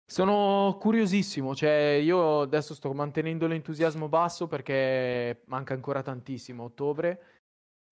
[0.06, 7.20] sono curiosissimo, cioè io adesso sto mantenendo l'entusiasmo basso perché manca ancora tantissimo a ottobre,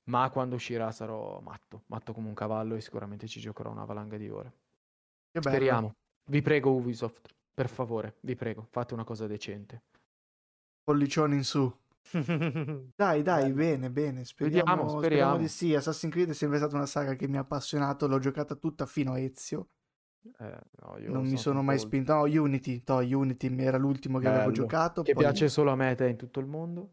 [0.05, 4.17] ma quando uscirà sarò matto, matto come un cavallo e sicuramente ci giocherò una valanga
[4.17, 4.53] di ore.
[5.31, 5.55] Che bello.
[5.55, 5.95] Speriamo.
[6.25, 9.81] Vi prego Ubisoft, per favore, vi prego, fate una cosa decente.
[10.83, 11.71] Pollicioni in su.
[12.95, 14.25] Dai, dai, bene, bene.
[14.25, 15.37] Speriamo, Vediamo, speriamo speriamo.
[15.37, 15.73] di sì.
[15.73, 18.07] Assassin's Creed è sempre stata una saga che mi ha appassionato.
[18.07, 19.69] L'ho giocata tutta fino a Ezio.
[20.37, 22.13] Eh, no, non mi sono mai spinto.
[22.13, 22.83] No, Unity.
[22.85, 24.53] No, Unity era l'ultimo che avevo Bello.
[24.53, 25.01] giocato.
[25.01, 26.91] Che poi piace solo a me te in tutto il mondo?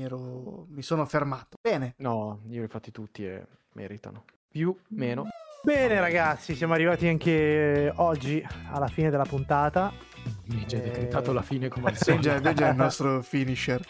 [0.00, 1.58] Mi ero- mi sono fermato.
[1.60, 1.94] Bene.
[1.98, 3.44] No, io li ho fatti tutti e
[3.74, 4.24] meritano.
[4.48, 5.28] Più, meno.
[5.62, 9.92] Bene ragazzi, siamo arrivati anche oggi alla fine della puntata.
[10.52, 12.40] Mi già Eh, decretato la fine come al solito.
[12.40, 13.80] Benja è il nostro finisher.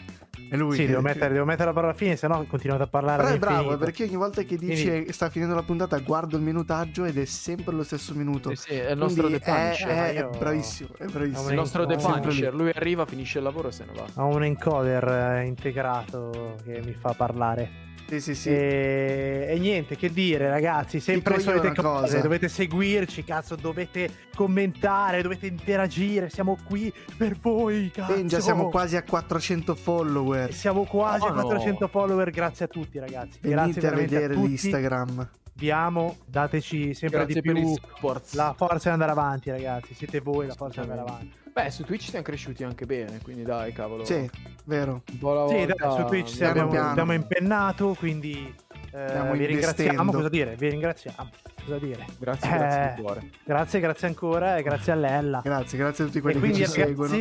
[0.49, 0.75] È lui.
[0.75, 3.23] Sì, che- devo mettere, devo mettere la parola alla fine, se no continuate a parlare
[3.23, 6.43] Però è bravo perché ogni volta che dice che sta finendo la puntata guardo il
[6.43, 8.49] minutaggio ed è sempre lo stesso minuto.
[8.55, 9.87] Sì, sì, è il nostro Quindi The è, Punisher.
[9.87, 11.49] è- è io- bravissimo, è bravissimo.
[11.49, 12.53] Il nostro The Punisher.
[12.53, 14.23] Lui arriva, finisce il lavoro e se ne va.
[14.23, 17.89] Ho un encoder eh, integrato che mi fa parlare.
[18.11, 18.49] Sì, sì, sì.
[18.49, 19.45] E...
[19.51, 22.19] e niente, che dire, ragazzi, sempre le solite cose.
[22.19, 26.29] Dovete seguirci, cazzo, dovete commentare, dovete interagire.
[26.29, 28.13] Siamo qui per voi, cazzo.
[28.13, 30.53] Benja, siamo quasi a 400 follower.
[30.53, 31.41] Siamo quasi a Oh, no.
[31.43, 33.39] 400 follower, grazie a tutti, ragazzi.
[33.39, 35.29] grazie Venite a veramente vedere a l'Instagram.
[35.53, 37.75] Vi amo, dateci sempre Grazie di più
[38.31, 39.93] la forza di andare avanti, ragazzi.
[39.93, 41.40] Siete voi la forza di andare avanti.
[41.53, 44.05] Beh, su Twitch siamo cresciuti anche bene, quindi dai, cavolo.
[44.05, 44.29] Sì,
[44.65, 45.03] vero.
[45.05, 46.89] Sì, volta dai, su Twitch piano abbiamo, piano.
[46.89, 48.55] abbiamo impennato, quindi
[48.93, 50.11] eh, vi ringraziamo.
[50.11, 50.55] Cosa dire?
[50.55, 51.29] Vi ringraziamo.
[51.63, 52.05] Cosa dire?
[52.17, 53.29] Grazie, Eh, grazie di cuore.
[53.43, 55.41] Grazie, grazie ancora e grazie a Lella.
[55.43, 57.17] Grazie, grazie a tutti quelli che ci seguono.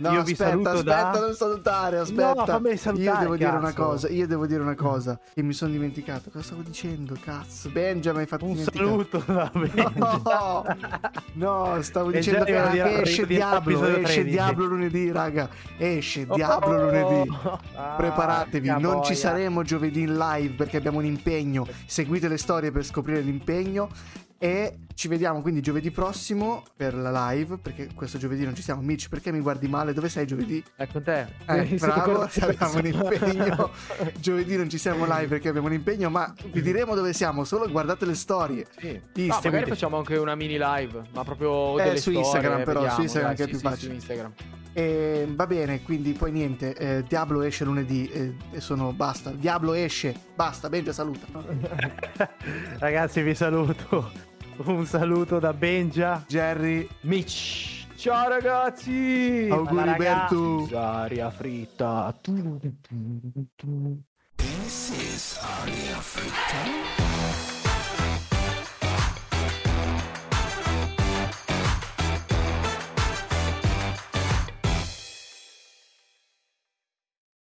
[0.00, 1.18] No, io vi aspetta, saluto aspetta, da...
[1.20, 2.58] non salutare, aspetta.
[2.58, 3.82] No, salutare, io devo dire una cazzo.
[3.84, 6.30] cosa, io devo dire una cosa che mi sono dimenticato.
[6.30, 7.68] Cosa stavo dicendo, cazzo?
[7.70, 9.50] Benja mi hai fatto Un saluto da
[9.96, 10.64] No,
[11.32, 14.24] no, stavo E dicendo che, dire- che esce Diablo, esce 13.
[14.24, 15.48] Diablo lunedì, raga.
[15.76, 17.30] Esce Diablo lunedì.
[17.74, 19.14] Ah, Preparatevi, non ci boia.
[19.16, 21.66] saremo giovedì in live perché abbiamo un impegno.
[21.86, 23.88] Seguite le storie per scoprire l'impegno.
[24.40, 27.58] E ci vediamo quindi giovedì prossimo per la live.
[27.58, 28.80] Perché questo giovedì non ci siamo.
[28.82, 29.92] Mitch, perché mi guardi male?
[29.92, 30.62] Dove sei giovedì?
[30.76, 31.26] È con te.
[31.46, 33.70] Eh, bravo, abbiamo un impegno.
[34.20, 37.42] Giovedì non ci siamo live perché abbiamo un impegno, ma vi diremo dove siamo.
[37.44, 38.66] Solo guardate le storie.
[38.78, 39.00] Sì.
[39.12, 42.62] Di No, magari facciamo anche una mini live, ma proprio Eh, delle su storie, Instagram,
[42.64, 43.88] però, vediamo, su Instagram dai, che è sì, più sì, facile.
[43.88, 44.32] su Instagram.
[44.72, 46.74] E va bene, quindi poi niente.
[46.76, 49.30] eh, Diablo esce lunedì e, e sono basta.
[49.30, 50.68] Diablo esce, basta.
[50.68, 51.26] Benja saluta.
[52.78, 54.27] Ragazzi, vi saluto.
[54.64, 56.24] Un saluto da Benja.
[56.26, 57.86] Jerry, Mitch.
[57.96, 59.48] Ciao ragazzi.
[59.50, 60.34] auguri ragazzi.
[60.34, 60.68] Bertu.
[60.76, 62.14] Aria fritta.
[64.36, 67.57] This is Aria Fritta.